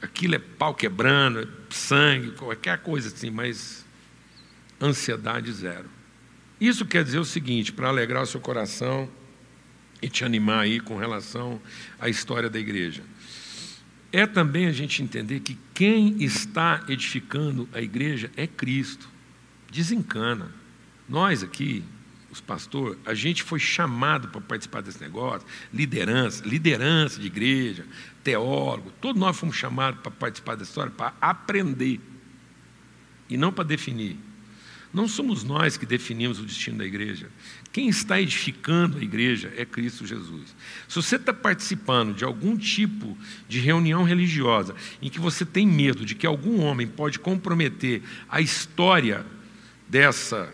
Aquilo 0.00 0.34
é 0.34 0.38
pau 0.38 0.74
quebrando, 0.74 1.40
é 1.40 1.46
sangue, 1.70 2.32
qualquer 2.32 2.78
coisa 2.78 3.08
assim, 3.08 3.30
mas 3.30 3.84
ansiedade 4.80 5.52
zero. 5.52 5.88
Isso 6.60 6.84
quer 6.84 7.04
dizer 7.04 7.18
o 7.18 7.24
seguinte, 7.24 7.72
para 7.72 7.88
alegrar 7.88 8.22
o 8.22 8.26
seu 8.26 8.40
coração 8.40 9.08
e 10.00 10.08
te 10.08 10.24
animar 10.24 10.60
aí 10.60 10.80
com 10.80 10.96
relação 10.96 11.60
à 12.00 12.08
história 12.08 12.50
da 12.50 12.58
igreja. 12.58 13.02
É 14.10 14.26
também 14.26 14.66
a 14.66 14.72
gente 14.72 15.02
entender 15.02 15.40
que 15.40 15.56
quem 15.72 16.22
está 16.22 16.84
edificando 16.88 17.68
a 17.72 17.80
igreja 17.80 18.30
é 18.36 18.46
Cristo 18.46 19.11
desencana. 19.72 20.52
Nós 21.08 21.42
aqui, 21.42 21.82
os 22.30 22.40
pastores, 22.40 22.98
a 23.06 23.14
gente 23.14 23.42
foi 23.42 23.58
chamado 23.58 24.28
para 24.28 24.40
participar 24.40 24.82
desse 24.82 25.00
negócio, 25.00 25.46
liderança, 25.72 26.44
liderança 26.46 27.18
de 27.18 27.26
igreja, 27.26 27.86
teólogo, 28.22 28.92
todos 29.00 29.18
nós 29.18 29.36
fomos 29.36 29.56
chamados 29.56 30.00
para 30.00 30.12
participar 30.12 30.54
dessa 30.54 30.70
história, 30.70 30.92
para 30.92 31.14
aprender 31.20 31.98
e 33.28 33.36
não 33.36 33.50
para 33.50 33.64
definir. 33.64 34.16
Não 34.92 35.08
somos 35.08 35.42
nós 35.42 35.78
que 35.78 35.86
definimos 35.86 36.38
o 36.38 36.44
destino 36.44 36.76
da 36.76 36.84
igreja. 36.84 37.30
Quem 37.72 37.88
está 37.88 38.20
edificando 38.20 38.98
a 38.98 39.02
igreja 39.02 39.50
é 39.56 39.64
Cristo 39.64 40.06
Jesus. 40.06 40.54
Se 40.86 40.96
você 40.96 41.16
está 41.16 41.32
participando 41.32 42.14
de 42.14 42.24
algum 42.24 42.58
tipo 42.58 43.16
de 43.48 43.58
reunião 43.58 44.04
religiosa 44.04 44.74
em 45.00 45.08
que 45.08 45.18
você 45.18 45.46
tem 45.46 45.66
medo 45.66 46.04
de 46.04 46.14
que 46.14 46.26
algum 46.26 46.60
homem 46.60 46.86
pode 46.86 47.18
comprometer 47.18 48.02
a 48.28 48.42
história 48.42 49.24
dessa 49.92 50.48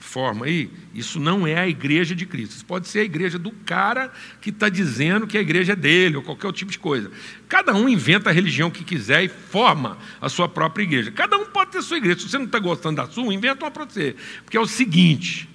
forma 0.00 0.46
aí, 0.46 0.68
isso 0.92 1.20
não 1.20 1.46
é 1.46 1.56
a 1.56 1.68
igreja 1.68 2.16
de 2.16 2.26
Cristo. 2.26 2.56
Isso 2.56 2.64
pode 2.64 2.88
ser 2.88 3.00
a 3.00 3.04
igreja 3.04 3.38
do 3.38 3.52
cara 3.52 4.12
que 4.40 4.50
está 4.50 4.68
dizendo 4.68 5.24
que 5.24 5.38
a 5.38 5.40
igreja 5.40 5.74
é 5.74 5.76
dele, 5.76 6.16
ou 6.16 6.22
qualquer 6.24 6.52
tipo 6.52 6.72
de 6.72 6.80
coisa. 6.80 7.12
Cada 7.48 7.72
um 7.72 7.88
inventa 7.88 8.30
a 8.30 8.32
religião 8.32 8.72
que 8.72 8.82
quiser 8.82 9.22
e 9.22 9.28
forma 9.28 9.96
a 10.20 10.28
sua 10.28 10.48
própria 10.48 10.82
igreja. 10.82 11.12
Cada 11.12 11.38
um 11.38 11.46
pode 11.46 11.70
ter 11.70 11.80
sua 11.80 11.96
igreja. 11.96 12.18
Se 12.18 12.28
você 12.28 12.38
não 12.38 12.46
está 12.46 12.58
gostando 12.58 12.96
da 12.96 13.06
sua, 13.06 13.32
inventa 13.32 13.64
uma 13.64 13.70
para 13.70 13.84
você. 13.84 14.16
Porque 14.42 14.56
é 14.56 14.60
o 14.60 14.66
seguinte: 14.66 15.48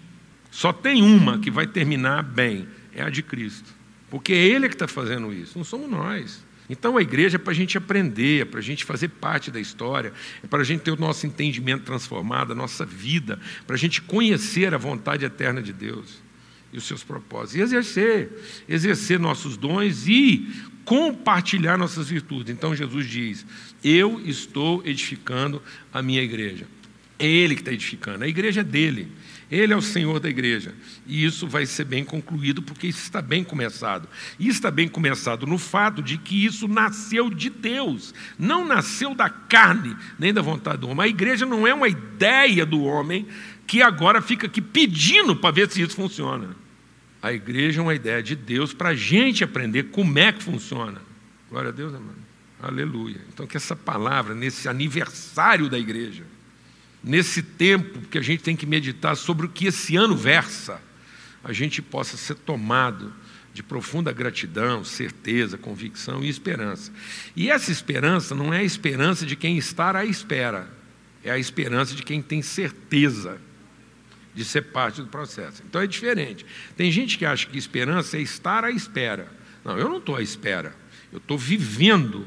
só 0.49 0.71
tem 0.71 1.03
uma 1.03 1.39
que 1.39 1.51
vai 1.51 1.67
terminar 1.67 2.23
bem, 2.23 2.65
é 2.95 3.03
a 3.03 3.09
de 3.09 3.21
Cristo. 3.23 3.69
Porque 4.09 4.31
é 4.31 4.37
Ele 4.37 4.69
que 4.69 4.75
está 4.75 4.87
fazendo 4.87 5.33
isso, 5.33 5.57
não 5.57 5.65
somos 5.65 5.89
nós. 5.89 6.45
Então 6.69 6.97
a 6.97 7.01
igreja 7.01 7.35
é 7.35 7.39
para 7.39 7.51
a 7.51 7.55
gente 7.55 7.77
aprender, 7.77 8.41
é 8.41 8.45
para 8.45 8.59
a 8.59 8.63
gente 8.63 8.85
fazer 8.85 9.09
parte 9.09 9.51
da 9.51 9.59
história, 9.59 10.13
é 10.43 10.47
para 10.47 10.61
a 10.61 10.63
gente 10.63 10.81
ter 10.81 10.91
o 10.91 10.99
nosso 10.99 11.27
entendimento 11.27 11.83
transformado, 11.83 12.53
a 12.53 12.55
nossa 12.55 12.85
vida, 12.85 13.39
para 13.67 13.75
a 13.75 13.79
gente 13.79 14.01
conhecer 14.01 14.73
a 14.73 14.77
vontade 14.77 15.25
eterna 15.25 15.61
de 15.61 15.73
Deus 15.73 16.21
e 16.71 16.77
os 16.77 16.85
seus 16.85 17.03
propósitos, 17.03 17.55
e 17.55 17.61
exercer, 17.61 18.63
exercer 18.67 19.19
nossos 19.19 19.57
dons 19.57 20.07
e 20.07 20.51
compartilhar 20.85 21.77
nossas 21.77 22.09
virtudes. 22.09 22.53
Então 22.53 22.75
Jesus 22.75 23.07
diz: 23.07 23.45
Eu 23.83 24.21
estou 24.25 24.81
edificando 24.85 25.61
a 25.93 26.01
minha 26.01 26.21
igreja. 26.21 26.65
É 27.19 27.25
Ele 27.27 27.55
que 27.55 27.61
está 27.61 27.71
edificando, 27.71 28.23
a 28.23 28.27
igreja 28.27 28.61
é 28.61 28.63
dele. 28.63 29.11
Ele 29.51 29.71
é 29.71 29.75
o 29.75 29.81
Senhor 29.81 30.19
da 30.19 30.27
igreja. 30.27 30.73
E 31.05 31.23
isso 31.23 31.47
vai 31.47 31.67
ser 31.67 31.83
bem 31.83 32.03
concluído, 32.03 32.61
porque 32.63 32.87
isso 32.87 33.03
está 33.03 33.21
bem 33.21 33.43
começado. 33.43 34.09
E 34.39 34.47
está 34.47 34.71
bem 34.71 34.87
começado 34.87 35.45
no 35.45 35.59
fato 35.59 36.01
de 36.01 36.17
que 36.17 36.43
isso 36.43 36.67
nasceu 36.67 37.29
de 37.29 37.51
Deus, 37.51 38.15
não 38.39 38.65
nasceu 38.65 39.13
da 39.13 39.29
carne, 39.29 39.95
nem 40.17 40.33
da 40.33 40.41
vontade 40.41 40.79
do 40.79 40.89
homem. 40.89 41.05
A 41.05 41.07
igreja 41.07 41.45
não 41.45 41.67
é 41.67 41.73
uma 41.73 41.87
ideia 41.87 42.65
do 42.65 42.81
homem 42.81 43.27
que 43.67 43.83
agora 43.83 44.23
fica 44.23 44.47
aqui 44.47 44.59
pedindo 44.59 45.35
para 45.35 45.51
ver 45.51 45.69
se 45.69 45.81
isso 45.81 45.95
funciona. 45.95 46.55
A 47.21 47.31
igreja 47.31 47.79
é 47.79 47.83
uma 47.83 47.95
ideia 47.95 48.23
de 48.23 48.35
Deus 48.35 48.73
para 48.73 48.89
a 48.89 48.95
gente 48.95 49.43
aprender 49.43 49.83
como 49.83 50.17
é 50.17 50.31
que 50.31 50.43
funciona. 50.43 50.99
Glória 51.49 51.69
a 51.69 51.71
Deus, 51.71 51.93
amado. 51.93 52.23
Aleluia. 52.59 53.21
Então, 53.31 53.45
que 53.45 53.55
essa 53.55 53.75
palavra, 53.75 54.33
nesse 54.33 54.67
aniversário 54.67 55.69
da 55.69 55.77
igreja, 55.77 56.23
nesse 57.03 57.43
tempo 57.43 57.99
que 58.07 58.17
a 58.17 58.21
gente 58.21 58.41
tem 58.41 58.55
que 58.55 58.65
meditar 58.65 59.15
sobre 59.17 59.45
o 59.45 59.49
que 59.49 59.67
esse 59.67 59.95
ano 59.95 60.15
versa, 60.15 60.81
a 61.43 61.51
gente 61.51 61.81
possa 61.81 62.15
ser 62.15 62.35
tomado 62.35 63.13
de 63.53 63.61
profunda 63.61 64.11
gratidão, 64.11 64.83
certeza, 64.83 65.57
convicção 65.57 66.23
e 66.23 66.29
esperança. 66.29 66.91
E 67.35 67.49
essa 67.49 67.71
esperança 67.71 68.33
não 68.33 68.53
é 68.53 68.59
a 68.59 68.63
esperança 68.63 69.25
de 69.25 69.35
quem 69.35 69.57
está 69.57 69.95
à 69.95 70.05
espera, 70.05 70.67
é 71.23 71.29
a 71.29 71.37
esperança 71.37 71.93
de 71.93 72.01
quem 72.01 72.21
tem 72.21 72.41
certeza 72.41 73.39
de 74.33 74.43
ser 74.43 74.63
parte 74.63 75.01
do 75.01 75.07
processo. 75.07 75.61
Então 75.67 75.81
é 75.81 75.85
diferente. 75.85 76.45
Tem 76.75 76.91
gente 76.91 77.17
que 77.17 77.25
acha 77.25 77.45
que 77.45 77.57
esperança 77.57 78.17
é 78.17 78.21
estar 78.21 78.63
à 78.63 78.71
espera. 78.71 79.31
Não, 79.63 79.77
eu 79.77 79.87
não 79.87 79.97
estou 79.97 80.15
à 80.15 80.21
espera. 80.21 80.75
Eu 81.11 81.19
estou 81.19 81.37
vivendo 81.37 82.25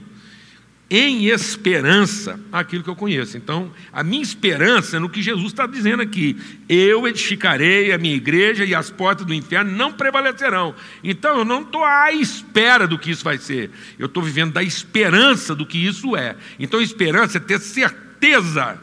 em 0.89 1.27
esperança 1.27 2.39
aquilo 2.53 2.85
que 2.85 2.91
eu 2.91 2.95
conheço. 2.95 3.37
Então, 3.37 3.73
a 3.93 4.05
minha 4.05 4.23
esperança 4.23 4.97
é 4.97 5.01
no 5.01 5.09
que 5.09 5.21
Jesus 5.21 5.49
está 5.49 5.67
dizendo 5.67 6.03
aqui: 6.03 6.37
eu 6.69 7.07
edificarei 7.09 7.93
a 7.93 7.99
minha 7.99 8.15
igreja 8.15 8.65
e 8.65 8.75
as 8.75 8.91
portas 8.91 9.27
do 9.27 9.35
inferno 9.35 9.73
não 9.73 9.93
prevalecerão. 9.93 10.75
Então, 11.03 11.39
eu 11.39 11.45
não 11.45 11.63
estou 11.63 11.85
à 11.85 12.13
espera 12.13 12.87
do 12.87 12.99
que 12.99 13.11
isso 13.11 13.25
vai 13.25 13.39
ser, 13.39 13.71
eu 13.99 14.07
estou 14.07 14.23
vivendo 14.23 14.53
da 14.53 14.63
esperança 14.63 15.55
do 15.55 15.67
que 15.67 15.79
isso 15.79 16.17
é. 16.17 16.37
Então, 16.59 16.81
esperança 16.81 17.39
é 17.39 17.41
ter 17.41 17.59
certeza 17.61 18.79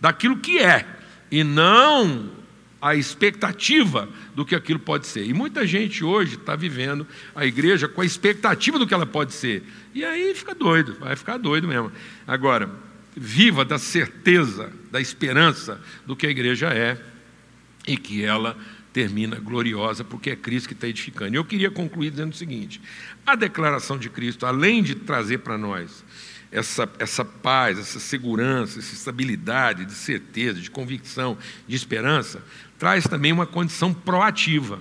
daquilo 0.00 0.38
que 0.38 0.58
é, 0.58 0.86
e 1.30 1.44
não 1.44 2.37
a 2.80 2.94
expectativa 2.94 4.08
do 4.34 4.44
que 4.44 4.54
aquilo 4.54 4.78
pode 4.78 5.06
ser. 5.06 5.26
E 5.26 5.34
muita 5.34 5.66
gente 5.66 6.04
hoje 6.04 6.36
está 6.36 6.54
vivendo 6.54 7.06
a 7.34 7.44
igreja 7.44 7.88
com 7.88 8.00
a 8.00 8.04
expectativa 8.04 8.78
do 8.78 8.86
que 8.86 8.94
ela 8.94 9.06
pode 9.06 9.34
ser. 9.34 9.62
E 9.94 10.04
aí 10.04 10.34
fica 10.34 10.54
doido, 10.54 10.96
vai 11.00 11.16
ficar 11.16 11.38
doido 11.38 11.66
mesmo. 11.66 11.90
Agora, 12.26 12.70
viva 13.16 13.64
da 13.64 13.78
certeza, 13.78 14.72
da 14.90 15.00
esperança 15.00 15.80
do 16.06 16.14
que 16.14 16.26
a 16.26 16.30
igreja 16.30 16.68
é 16.68 17.00
e 17.86 17.96
que 17.96 18.24
ela 18.24 18.56
termina 18.92 19.36
gloriosa, 19.36 20.04
porque 20.04 20.30
é 20.30 20.36
Cristo 20.36 20.68
que 20.68 20.74
está 20.74 20.86
edificando. 20.86 21.36
Eu 21.36 21.44
queria 21.44 21.70
concluir 21.70 22.10
dizendo 22.10 22.32
o 22.32 22.36
seguinte: 22.36 22.80
a 23.26 23.34
declaração 23.34 23.98
de 23.98 24.08
Cristo, 24.08 24.46
além 24.46 24.82
de 24.82 24.94
trazer 24.94 25.38
para 25.38 25.58
nós 25.58 26.04
essa, 26.50 26.88
essa 26.98 27.24
paz, 27.24 27.78
essa 27.78 28.00
segurança, 28.00 28.78
essa 28.78 28.94
estabilidade 28.94 29.84
de 29.84 29.92
certeza, 29.92 30.60
de 30.60 30.70
convicção, 30.70 31.36
de 31.66 31.76
esperança, 31.76 32.42
traz 32.78 33.04
também 33.04 33.32
uma 33.32 33.46
condição 33.46 33.92
proativa. 33.92 34.78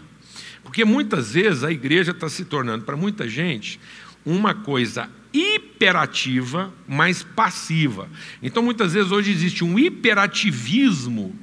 Porque 0.63 0.85
muitas 0.85 1.33
vezes 1.33 1.63
a 1.63 1.71
igreja 1.71 2.11
está 2.11 2.29
se 2.29 2.45
tornando, 2.45 2.85
para 2.85 2.95
muita 2.95 3.27
gente, 3.27 3.79
uma 4.25 4.53
coisa 4.53 5.09
hiperativa, 5.33 6.73
mas 6.87 7.23
passiva. 7.23 8.09
Então, 8.41 8.61
muitas 8.61 8.93
vezes, 8.93 9.11
hoje 9.11 9.31
existe 9.31 9.63
um 9.63 9.79
hiperativismo 9.79 11.35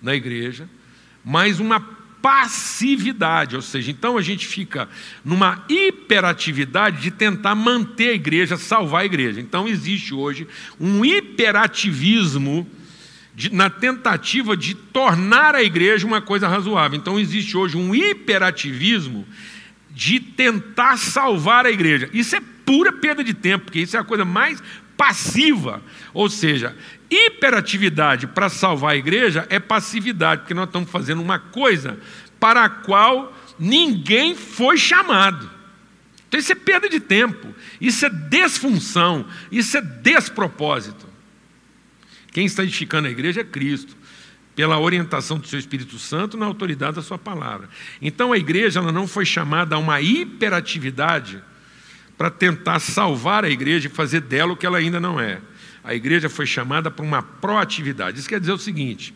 na 0.00 0.14
igreja, 0.14 0.68
mas 1.24 1.58
uma 1.58 1.80
passividade, 2.24 3.54
ou 3.54 3.60
seja, 3.60 3.90
então 3.90 4.16
a 4.16 4.22
gente 4.22 4.46
fica 4.46 4.88
numa 5.22 5.62
hiperatividade 5.68 7.02
de 7.02 7.10
tentar 7.10 7.54
manter 7.54 8.08
a 8.08 8.14
igreja, 8.14 8.56
salvar 8.56 9.02
a 9.02 9.04
igreja. 9.04 9.42
Então 9.42 9.68
existe 9.68 10.14
hoje 10.14 10.48
um 10.80 11.04
hiperativismo 11.04 12.66
de, 13.34 13.52
na 13.52 13.68
tentativa 13.68 14.56
de 14.56 14.74
tornar 14.74 15.54
a 15.54 15.62
igreja 15.62 16.06
uma 16.06 16.22
coisa 16.22 16.46
razoável. 16.46 16.96
Então 16.96 17.18
existe 17.18 17.56
hoje 17.56 17.76
um 17.76 17.94
hiperativismo 17.94 19.26
de 19.90 20.20
tentar 20.20 20.96
salvar 20.96 21.66
a 21.66 21.70
igreja. 21.70 22.08
Isso 22.12 22.36
é 22.36 22.40
pura 22.64 22.92
perda 22.92 23.22
de 23.22 23.34
tempo, 23.34 23.66
porque 23.66 23.80
isso 23.80 23.96
é 23.96 24.00
a 24.00 24.04
coisa 24.04 24.24
mais 24.24 24.62
passiva. 24.96 25.82
Ou 26.12 26.28
seja, 26.30 26.76
hiperatividade 27.10 28.26
para 28.26 28.48
salvar 28.48 28.92
a 28.92 28.96
igreja 28.96 29.46
é 29.50 29.58
passividade, 29.58 30.42
porque 30.42 30.54
nós 30.54 30.66
estamos 30.66 30.90
fazendo 30.90 31.20
uma 31.20 31.38
coisa 31.38 31.98
para 32.38 32.64
a 32.64 32.68
qual 32.68 33.36
ninguém 33.58 34.34
foi 34.34 34.76
chamado. 34.76 35.50
Então 36.28 36.40
isso 36.40 36.52
é 36.52 36.56
perda 36.56 36.88
de 36.88 36.98
tempo, 36.98 37.54
isso 37.80 38.04
é 38.04 38.10
desfunção, 38.10 39.26
isso 39.52 39.76
é 39.76 39.80
despropósito. 39.80 41.13
Quem 42.34 42.46
está 42.46 42.64
edificando 42.64 43.06
a 43.06 43.10
igreja 43.12 43.42
é 43.42 43.44
Cristo, 43.44 43.96
pela 44.56 44.78
orientação 44.78 45.38
do 45.38 45.46
seu 45.46 45.58
Espírito 45.58 45.98
Santo 46.00 46.36
na 46.36 46.46
autoridade 46.46 46.96
da 46.96 47.02
sua 47.02 47.16
palavra. 47.16 47.68
Então 48.02 48.32
a 48.32 48.36
igreja 48.36 48.80
ela 48.80 48.90
não 48.90 49.06
foi 49.06 49.24
chamada 49.24 49.76
a 49.76 49.78
uma 49.78 50.00
hiperatividade 50.00 51.40
para 52.18 52.30
tentar 52.30 52.80
salvar 52.80 53.44
a 53.44 53.50
igreja 53.50 53.86
e 53.86 53.90
fazer 53.90 54.20
dela 54.20 54.52
o 54.52 54.56
que 54.56 54.66
ela 54.66 54.78
ainda 54.78 54.98
não 54.98 55.20
é. 55.20 55.40
A 55.84 55.94
igreja 55.94 56.28
foi 56.28 56.44
chamada 56.44 56.90
para 56.90 57.04
uma 57.04 57.22
proatividade. 57.22 58.18
Isso 58.18 58.28
quer 58.28 58.40
dizer 58.40 58.52
o 58.52 58.58
seguinte: 58.58 59.14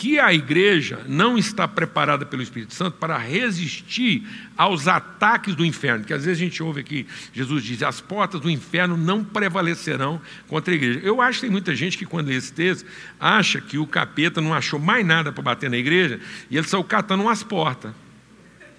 que 0.00 0.18
a 0.18 0.32
igreja 0.32 1.00
não 1.06 1.36
está 1.36 1.68
preparada 1.68 2.24
pelo 2.24 2.42
Espírito 2.42 2.72
Santo 2.72 2.96
para 2.96 3.18
resistir 3.18 4.26
aos 4.56 4.88
ataques 4.88 5.54
do 5.54 5.62
inferno. 5.62 6.06
Que 6.06 6.14
às 6.14 6.24
vezes 6.24 6.40
a 6.40 6.44
gente 6.44 6.62
ouve 6.62 6.80
aqui, 6.80 7.06
Jesus 7.34 7.62
diz: 7.62 7.82
as 7.82 8.00
portas 8.00 8.40
do 8.40 8.48
inferno 8.48 8.96
não 8.96 9.22
prevalecerão 9.22 10.18
contra 10.48 10.72
a 10.72 10.74
igreja. 10.74 11.00
Eu 11.00 11.20
acho 11.20 11.40
que 11.40 11.42
tem 11.42 11.50
muita 11.50 11.76
gente 11.76 11.98
que, 11.98 12.06
quando 12.06 12.28
lê 12.28 12.34
esse 12.34 12.50
texto, 12.50 12.86
acha 13.20 13.60
que 13.60 13.76
o 13.76 13.86
capeta 13.86 14.40
não 14.40 14.54
achou 14.54 14.80
mais 14.80 15.04
nada 15.04 15.32
para 15.32 15.42
bater 15.42 15.68
na 15.68 15.76
igreja 15.76 16.18
e 16.50 16.56
ele 16.56 16.66
saiu 16.66 16.82
catando 16.82 17.22
umas 17.22 17.42
portas. 17.42 17.92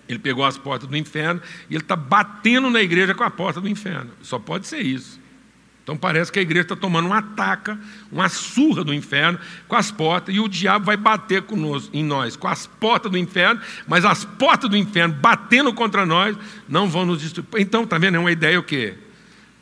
Ele 0.09 0.17
pegou 0.17 0.43
as 0.43 0.57
portas 0.57 0.89
do 0.89 0.97
inferno 0.97 1.39
e 1.69 1.75
ele 1.75 1.83
está 1.83 1.95
batendo 1.95 2.67
na 2.71 2.81
igreja 2.81 3.13
com 3.13 3.23
a 3.23 3.29
porta 3.29 3.61
do 3.61 3.69
inferno. 3.69 4.09
Só 4.23 4.39
pode 4.39 4.65
ser 4.65 4.81
isso. 4.81 5.20
Então 5.91 5.99
parece 5.99 6.31
que 6.31 6.39
a 6.39 6.41
igreja 6.41 6.61
está 6.61 6.75
tomando 6.77 7.07
uma 7.07 7.17
ataca, 7.17 7.77
uma 8.09 8.29
surra 8.29 8.81
do 8.81 8.93
inferno 8.93 9.37
com 9.67 9.75
as 9.75 9.91
portas, 9.91 10.33
e 10.33 10.39
o 10.39 10.47
diabo 10.47 10.85
vai 10.85 10.95
bater 10.95 11.41
conosco, 11.41 11.89
em 11.93 12.01
nós 12.01 12.37
com 12.37 12.47
as 12.47 12.65
portas 12.65 13.11
do 13.11 13.17
inferno, 13.17 13.59
mas 13.85 14.05
as 14.05 14.23
portas 14.23 14.69
do 14.69 14.77
inferno 14.77 15.13
batendo 15.13 15.73
contra 15.73 16.05
nós 16.05 16.37
não 16.65 16.89
vão 16.89 17.05
nos 17.05 17.19
destruir. 17.19 17.45
Então, 17.57 17.83
está 17.83 17.97
vendo? 17.97 18.15
É 18.15 18.19
uma 18.19 18.31
ideia 18.31 18.57
o 18.57 18.63
quê? 18.63 18.93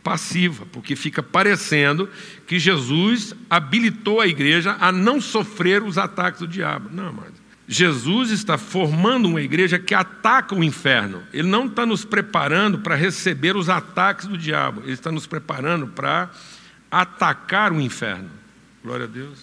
Passiva, 0.04 0.68
porque 0.72 0.96
fica 0.96 1.24
parecendo 1.24 2.08
que 2.46 2.60
Jesus 2.60 3.34
habilitou 3.50 4.22
a 4.22 4.28
igreja 4.28 4.78
a 4.80 4.92
não 4.92 5.20
sofrer 5.20 5.82
os 5.82 5.98
ataques 5.98 6.42
do 6.42 6.48
diabo. 6.48 6.92
Não, 6.94 7.12
mas 7.12 7.39
Jesus 7.72 8.32
está 8.32 8.58
formando 8.58 9.30
uma 9.30 9.40
igreja 9.40 9.78
que 9.78 9.94
ataca 9.94 10.56
o 10.56 10.64
inferno. 10.64 11.22
Ele 11.32 11.48
não 11.48 11.68
está 11.68 11.86
nos 11.86 12.04
preparando 12.04 12.80
para 12.80 12.96
receber 12.96 13.56
os 13.56 13.70
ataques 13.70 14.26
do 14.26 14.36
diabo. 14.36 14.82
Ele 14.82 14.94
está 14.94 15.12
nos 15.12 15.28
preparando 15.28 15.86
para 15.86 16.32
atacar 16.90 17.72
o 17.72 17.80
inferno. 17.80 18.28
Glória 18.84 19.06
a 19.06 19.08
Deus. 19.08 19.38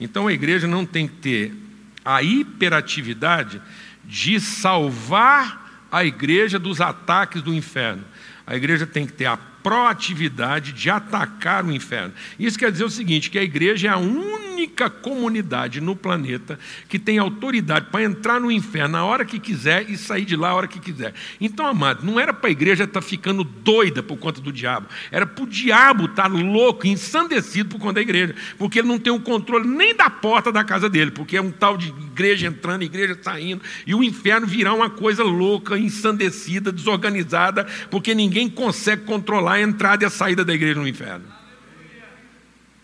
Então 0.00 0.26
a 0.26 0.32
igreja 0.32 0.66
não 0.66 0.84
tem 0.84 1.06
que 1.06 1.14
ter 1.14 1.54
a 2.04 2.24
hiperatividade 2.24 3.62
de 4.04 4.40
salvar 4.40 5.86
a 5.92 6.04
igreja 6.04 6.58
dos 6.58 6.80
ataques 6.80 7.40
do 7.40 7.54
inferno. 7.54 8.02
A 8.44 8.56
igreja 8.56 8.84
tem 8.84 9.06
que 9.06 9.12
ter 9.12 9.26
a 9.26 9.36
proatividade 9.36 10.72
de 10.72 10.90
atacar 10.90 11.64
o 11.64 11.70
inferno. 11.70 12.14
Isso 12.36 12.58
quer 12.58 12.72
dizer 12.72 12.84
o 12.84 12.90
seguinte: 12.90 13.30
que 13.30 13.38
a 13.38 13.44
igreja 13.44 13.86
é 13.86 13.90
a 13.92 13.96
única 13.96 14.45
comunidade 15.02 15.80
no 15.80 15.94
planeta 15.94 16.58
que 16.88 16.98
tem 16.98 17.18
autoridade 17.18 17.86
para 17.90 18.02
entrar 18.02 18.40
no 18.40 18.50
inferno 18.50 18.92
na 18.92 19.04
hora 19.04 19.24
que 19.24 19.38
quiser 19.38 19.88
e 19.90 19.96
sair 19.96 20.24
de 20.24 20.36
lá 20.36 20.50
a 20.50 20.54
hora 20.54 20.68
que 20.68 20.80
quiser. 20.80 21.14
Então, 21.40 21.66
amado, 21.66 22.04
não 22.04 22.18
era 22.18 22.32
para 22.32 22.48
a 22.48 22.52
igreja 22.52 22.84
estar 22.84 23.00
tá 23.00 23.06
ficando 23.06 23.44
doida 23.44 24.02
por 24.02 24.16
conta 24.16 24.40
do 24.40 24.52
diabo, 24.52 24.88
era 25.10 25.26
para 25.26 25.44
o 25.44 25.46
diabo 25.46 26.06
estar 26.06 26.24
tá 26.24 26.28
louco, 26.28 26.86
ensandecido 26.86 27.70
por 27.70 27.80
conta 27.80 27.94
da 27.94 28.00
igreja, 28.00 28.34
porque 28.58 28.78
ele 28.78 28.88
não 28.88 28.98
tem 28.98 29.12
o 29.12 29.20
controle 29.20 29.68
nem 29.68 29.94
da 29.94 30.08
porta 30.08 30.50
da 30.52 30.64
casa 30.64 30.88
dele, 30.88 31.10
porque 31.10 31.36
é 31.36 31.42
um 31.42 31.50
tal 31.50 31.76
de 31.76 31.88
igreja 31.88 32.46
entrando, 32.46 32.82
igreja 32.82 33.18
saindo, 33.20 33.62
e 33.86 33.94
o 33.94 34.02
inferno 34.02 34.46
virá 34.46 34.72
uma 34.72 34.88
coisa 34.88 35.22
louca, 35.22 35.78
ensandecida, 35.78 36.72
desorganizada, 36.72 37.66
porque 37.90 38.14
ninguém 38.14 38.48
consegue 38.48 39.02
controlar 39.04 39.54
a 39.54 39.62
entrada 39.62 40.04
e 40.04 40.06
a 40.06 40.10
saída 40.10 40.44
da 40.44 40.54
igreja 40.54 40.80
no 40.80 40.88
inferno. 40.88 41.24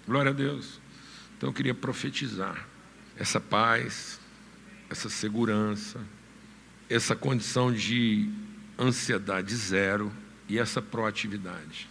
Glória 0.06 0.30
a 0.30 0.34
Deus. 0.34 0.81
Então 1.42 1.50
eu 1.50 1.54
queria 1.54 1.74
profetizar 1.74 2.68
essa 3.16 3.40
paz, 3.40 4.20
essa 4.88 5.08
segurança, 5.08 6.00
essa 6.88 7.16
condição 7.16 7.72
de 7.72 8.30
ansiedade 8.78 9.52
zero 9.56 10.12
e 10.48 10.56
essa 10.56 10.80
proatividade. 10.80 11.88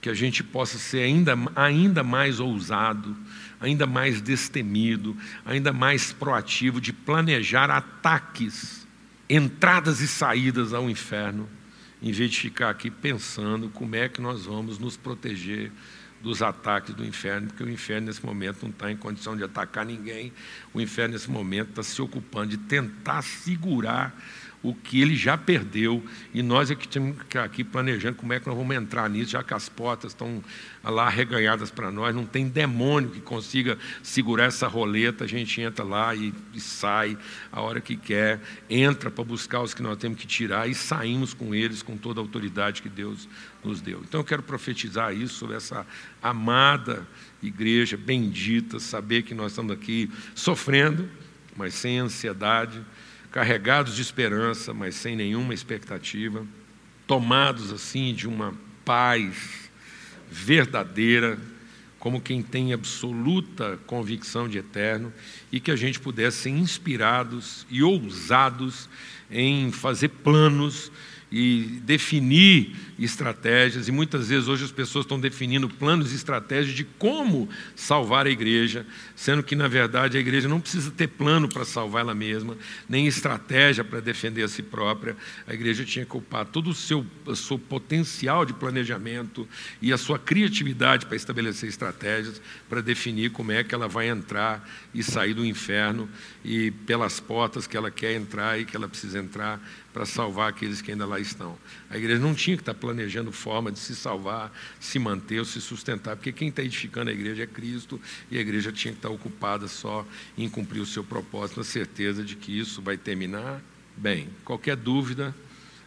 Que 0.00 0.08
a 0.08 0.14
gente 0.14 0.44
possa 0.44 0.78
ser 0.78 1.00
ainda, 1.00 1.34
ainda 1.56 2.04
mais 2.04 2.38
ousado, 2.38 3.16
ainda 3.60 3.84
mais 3.84 4.20
destemido, 4.20 5.16
ainda 5.44 5.72
mais 5.72 6.12
proativo 6.12 6.80
de 6.80 6.92
planejar 6.92 7.68
ataques, 7.68 8.86
entradas 9.28 10.00
e 10.00 10.06
saídas 10.06 10.72
ao 10.72 10.88
inferno 10.88 11.48
em 12.02 12.10
vez 12.10 12.32
de 12.32 12.40
ficar 12.40 12.70
aqui 12.70 12.90
pensando 12.90 13.68
como 13.68 13.94
é 13.94 14.08
que 14.08 14.20
nós 14.20 14.44
vamos 14.44 14.76
nos 14.76 14.96
proteger 14.96 15.70
dos 16.22 16.40
ataques 16.40 16.94
do 16.94 17.04
inferno, 17.04 17.48
porque 17.48 17.64
o 17.64 17.68
inferno 17.68 18.06
nesse 18.06 18.24
momento 18.24 18.62
não 18.62 18.70
está 18.70 18.90
em 18.90 18.96
condição 18.96 19.36
de 19.36 19.42
atacar 19.42 19.84
ninguém, 19.84 20.32
o 20.72 20.80
inferno 20.80 21.14
nesse 21.14 21.30
momento 21.30 21.70
está 21.70 21.82
se 21.82 22.00
ocupando 22.00 22.48
de 22.48 22.56
tentar 22.56 23.22
segurar 23.22 24.14
o 24.62 24.72
que 24.74 25.00
ele 25.00 25.16
já 25.16 25.36
perdeu, 25.36 26.04
e 26.32 26.42
nós 26.42 26.70
é 26.70 26.74
que 26.74 26.86
temos 26.86 27.16
que 27.28 27.36
aqui 27.36 27.64
planejando 27.64 28.16
como 28.16 28.32
é 28.32 28.38
que 28.38 28.46
nós 28.46 28.56
vamos 28.56 28.76
entrar 28.76 29.10
nisso, 29.10 29.32
já 29.32 29.42
que 29.42 29.52
as 29.52 29.68
portas 29.68 30.12
estão 30.12 30.42
lá 30.84 31.08
reganhadas 31.08 31.70
para 31.70 31.90
nós, 31.90 32.14
não 32.14 32.24
tem 32.24 32.48
demônio 32.48 33.10
que 33.10 33.20
consiga 33.20 33.76
segurar 34.02 34.44
essa 34.44 34.68
roleta, 34.68 35.24
a 35.24 35.26
gente 35.26 35.60
entra 35.60 35.84
lá 35.84 36.14
e, 36.14 36.32
e 36.54 36.60
sai 36.60 37.18
a 37.50 37.60
hora 37.60 37.80
que 37.80 37.96
quer, 37.96 38.40
entra 38.70 39.10
para 39.10 39.24
buscar 39.24 39.62
os 39.62 39.74
que 39.74 39.82
nós 39.82 39.98
temos 39.98 40.18
que 40.18 40.26
tirar 40.26 40.68
e 40.68 40.74
saímos 40.74 41.34
com 41.34 41.54
eles 41.54 41.82
com 41.82 41.96
toda 41.96 42.20
a 42.20 42.22
autoridade 42.22 42.82
que 42.82 42.88
Deus 42.88 43.28
nos 43.64 43.80
deu. 43.80 44.00
Então 44.06 44.20
eu 44.20 44.24
quero 44.24 44.42
profetizar 44.42 45.14
isso 45.14 45.34
sobre 45.34 45.56
essa 45.56 45.86
amada 46.22 47.06
igreja 47.42 47.96
bendita, 47.96 48.78
saber 48.78 49.22
que 49.22 49.34
nós 49.34 49.52
estamos 49.52 49.72
aqui 49.72 50.10
sofrendo, 50.34 51.08
mas 51.56 51.74
sem 51.74 51.98
ansiedade, 51.98 52.80
carregados 53.32 53.96
de 53.96 54.02
esperança, 54.02 54.74
mas 54.74 54.94
sem 54.94 55.16
nenhuma 55.16 55.54
expectativa, 55.54 56.46
tomados 57.06 57.72
assim 57.72 58.14
de 58.14 58.28
uma 58.28 58.54
paz 58.84 59.70
verdadeira, 60.30 61.38
como 61.98 62.20
quem 62.20 62.42
tem 62.42 62.72
absoluta 62.72 63.78
convicção 63.86 64.46
de 64.46 64.58
eterno, 64.58 65.10
e 65.50 65.58
que 65.58 65.70
a 65.70 65.76
gente 65.76 65.98
pudesse 65.98 66.42
ser 66.42 66.50
inspirados 66.50 67.66
e 67.70 67.82
ousados 67.82 68.88
em 69.30 69.72
fazer 69.72 70.08
planos 70.08 70.92
e 71.32 71.80
definir 71.82 72.76
estratégias, 72.98 73.88
e 73.88 73.92
muitas 73.92 74.28
vezes 74.28 74.48
hoje 74.48 74.64
as 74.64 74.70
pessoas 74.70 75.06
estão 75.06 75.18
definindo 75.18 75.66
planos 75.66 76.12
e 76.12 76.14
estratégias 76.14 76.76
de 76.76 76.84
como 76.84 77.48
salvar 77.74 78.26
a 78.26 78.30
igreja, 78.30 78.86
sendo 79.16 79.42
que, 79.42 79.56
na 79.56 79.66
verdade, 79.66 80.18
a 80.18 80.20
igreja 80.20 80.46
não 80.46 80.60
precisa 80.60 80.90
ter 80.90 81.08
plano 81.08 81.48
para 81.48 81.64
salvar 81.64 82.02
ela 82.02 82.14
mesma, 82.14 82.56
nem 82.86 83.06
estratégia 83.06 83.82
para 83.82 83.98
defender 84.00 84.42
a 84.42 84.48
si 84.48 84.62
própria. 84.62 85.16
A 85.46 85.54
igreja 85.54 85.84
tinha 85.86 86.04
que 86.04 86.12
ocupar 86.12 86.44
todo 86.44 86.68
o 86.68 86.74
seu, 86.74 87.04
o 87.24 87.34
seu 87.34 87.58
potencial 87.58 88.44
de 88.44 88.52
planejamento 88.52 89.48
e 89.80 89.90
a 89.90 89.96
sua 89.96 90.18
criatividade 90.18 91.06
para 91.06 91.16
estabelecer 91.16 91.66
estratégias, 91.66 92.42
para 92.68 92.82
definir 92.82 93.30
como 93.30 93.52
é 93.52 93.64
que 93.64 93.74
ela 93.74 93.88
vai 93.88 94.08
entrar 94.08 94.68
e 94.94 95.02
sair 95.02 95.34
do 95.34 95.44
inferno 95.44 96.08
e 96.44 96.70
pelas 96.70 97.18
portas 97.20 97.66
que 97.66 97.76
ela 97.76 97.90
quer 97.90 98.14
entrar 98.14 98.58
e 98.60 98.64
que 98.64 98.76
ela 98.76 98.88
precisa 98.88 99.18
entrar 99.18 99.60
para 99.92 100.04
salvar 100.04 100.50
aqueles 100.50 100.82
que 100.82 100.90
ainda 100.90 101.06
lá 101.06 101.18
estão. 101.18 101.56
A 101.88 101.96
igreja 101.96 102.20
não 102.20 102.34
tinha 102.34 102.56
que 102.56 102.62
estar 102.62 102.74
planejando 102.74 103.32
forma 103.32 103.70
de 103.70 103.78
se 103.78 103.94
salvar, 103.94 104.52
se 104.78 104.98
manter 104.98 105.38
ou 105.38 105.44
se 105.44 105.60
sustentar, 105.60 106.16
porque 106.16 106.32
quem 106.32 106.48
está 106.48 106.62
edificando 106.62 107.10
a 107.10 107.12
igreja 107.12 107.42
é 107.42 107.46
Cristo 107.46 108.00
e 108.30 108.38
a 108.38 108.40
igreja 108.40 108.72
tinha 108.72 108.92
que 108.92 108.98
estar 108.98 109.10
ocupada 109.10 109.68
só 109.68 110.06
em 110.36 110.48
cumprir 110.48 110.80
o 110.80 110.86
seu 110.86 111.04
propósito, 111.04 111.58
na 111.58 111.64
certeza 111.64 112.22
de 112.22 112.36
que 112.36 112.58
isso 112.58 112.82
vai 112.82 112.96
terminar 112.96 113.62
bem. 113.96 114.28
Qualquer 114.44 114.76
dúvida, 114.76 115.34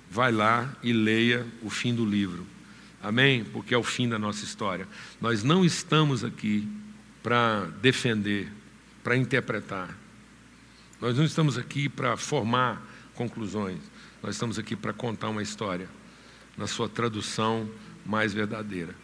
vai 0.10 0.32
lá 0.32 0.76
e 0.84 0.94
leia 0.94 1.46
o 1.62 1.70
fim 1.70 1.94
do 1.94 2.06
livro. 2.06 2.46
Amém? 3.02 3.44
Porque 3.44 3.74
é 3.74 3.78
o 3.78 3.84
fim 3.84 4.10
da 4.10 4.18
nossa 4.18 4.44
história. 4.44 4.88
Nós 5.22 5.44
não 5.44 5.64
estamos 5.64 6.24
aqui 6.24 6.68
para 7.22 7.66
defender, 7.82 8.52
para 9.06 9.16
interpretar. 9.16 9.96
Nós 11.00 11.16
não 11.16 11.24
estamos 11.24 11.60
aqui 11.60 11.88
para 11.88 12.18
formar 12.18 12.82
conclusões. 13.14 13.78
Nós 14.24 14.34
estamos 14.34 14.58
aqui 14.58 14.76
para 14.76 14.94
contar 14.94 15.30
uma 15.30 15.44
história 15.44 15.88
na 16.58 16.66
sua 16.66 16.90
tradução 16.90 17.70
mais 18.04 18.34
verdadeira. 18.34 18.96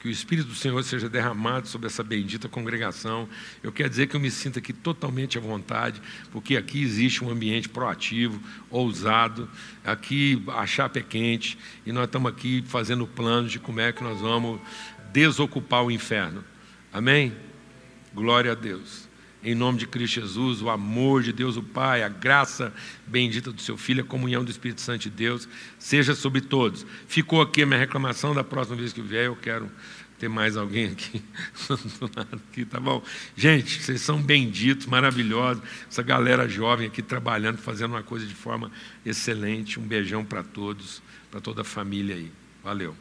Que 0.00 0.08
o 0.08 0.10
Espírito 0.10 0.48
do 0.48 0.54
Senhor 0.54 0.82
seja 0.82 1.10
derramado 1.10 1.68
sobre 1.68 1.88
essa 1.88 2.02
bendita 2.02 2.48
congregação. 2.48 3.28
Eu 3.62 3.70
quero 3.70 3.90
dizer 3.90 4.06
que 4.06 4.16
eu 4.16 4.20
me 4.20 4.30
sinto 4.30 4.58
aqui 4.58 4.72
totalmente 4.72 5.36
à 5.36 5.42
vontade, 5.42 6.00
porque 6.32 6.56
aqui 6.56 6.82
existe 6.82 7.22
um 7.22 7.28
ambiente 7.28 7.68
proativo, 7.68 8.40
ousado. 8.70 9.46
Aqui 9.84 10.42
a 10.48 10.66
chapa 10.66 11.00
é 11.00 11.02
quente 11.02 11.58
e 11.84 11.92
nós 11.92 12.06
estamos 12.06 12.32
aqui 12.32 12.64
fazendo 12.66 13.06
planos 13.06 13.52
de 13.52 13.58
como 13.58 13.78
é 13.78 13.92
que 13.92 14.02
nós 14.02 14.22
vamos 14.22 14.58
desocupar 15.12 15.84
o 15.84 15.90
inferno. 15.90 16.42
Amém? 16.90 17.36
Glória 18.14 18.52
a 18.52 18.54
Deus. 18.54 19.09
Em 19.42 19.54
nome 19.54 19.78
de 19.78 19.86
Cristo 19.86 20.20
Jesus, 20.20 20.60
o 20.60 20.68
amor 20.68 21.22
de 21.22 21.32
Deus 21.32 21.56
o 21.56 21.62
Pai, 21.62 22.02
a 22.02 22.08
graça 22.08 22.72
bendita 23.06 23.50
do 23.50 23.60
seu 23.60 23.76
Filho, 23.76 24.02
a 24.02 24.06
comunhão 24.06 24.44
do 24.44 24.50
Espírito 24.50 24.82
Santo 24.82 25.02
de 25.02 25.10
Deus, 25.10 25.48
seja 25.78 26.14
sobre 26.14 26.42
todos. 26.42 26.84
Ficou 27.06 27.40
aqui 27.40 27.62
a 27.62 27.66
minha 27.66 27.78
reclamação, 27.78 28.34
da 28.34 28.44
próxima 28.44 28.76
vez 28.76 28.92
que 28.92 29.00
vier 29.00 29.26
eu 29.26 29.36
quero 29.36 29.70
ter 30.18 30.28
mais 30.28 30.58
alguém 30.58 30.88
aqui, 30.88 31.22
aqui, 32.30 32.66
tá 32.66 32.78
bom? 32.78 33.02
Gente, 33.34 33.82
vocês 33.82 34.02
são 34.02 34.20
benditos, 34.20 34.84
maravilhosos, 34.84 35.62
essa 35.88 36.02
galera 36.02 36.46
jovem 36.46 36.86
aqui 36.86 37.00
trabalhando, 37.00 37.56
fazendo 37.56 37.92
uma 37.92 38.02
coisa 38.02 38.26
de 38.26 38.34
forma 38.34 38.70
excelente. 39.06 39.80
Um 39.80 39.82
beijão 39.82 40.22
para 40.22 40.42
todos, 40.42 41.02
para 41.30 41.40
toda 41.40 41.62
a 41.62 41.64
família 41.64 42.16
aí. 42.16 42.30
Valeu. 42.62 42.94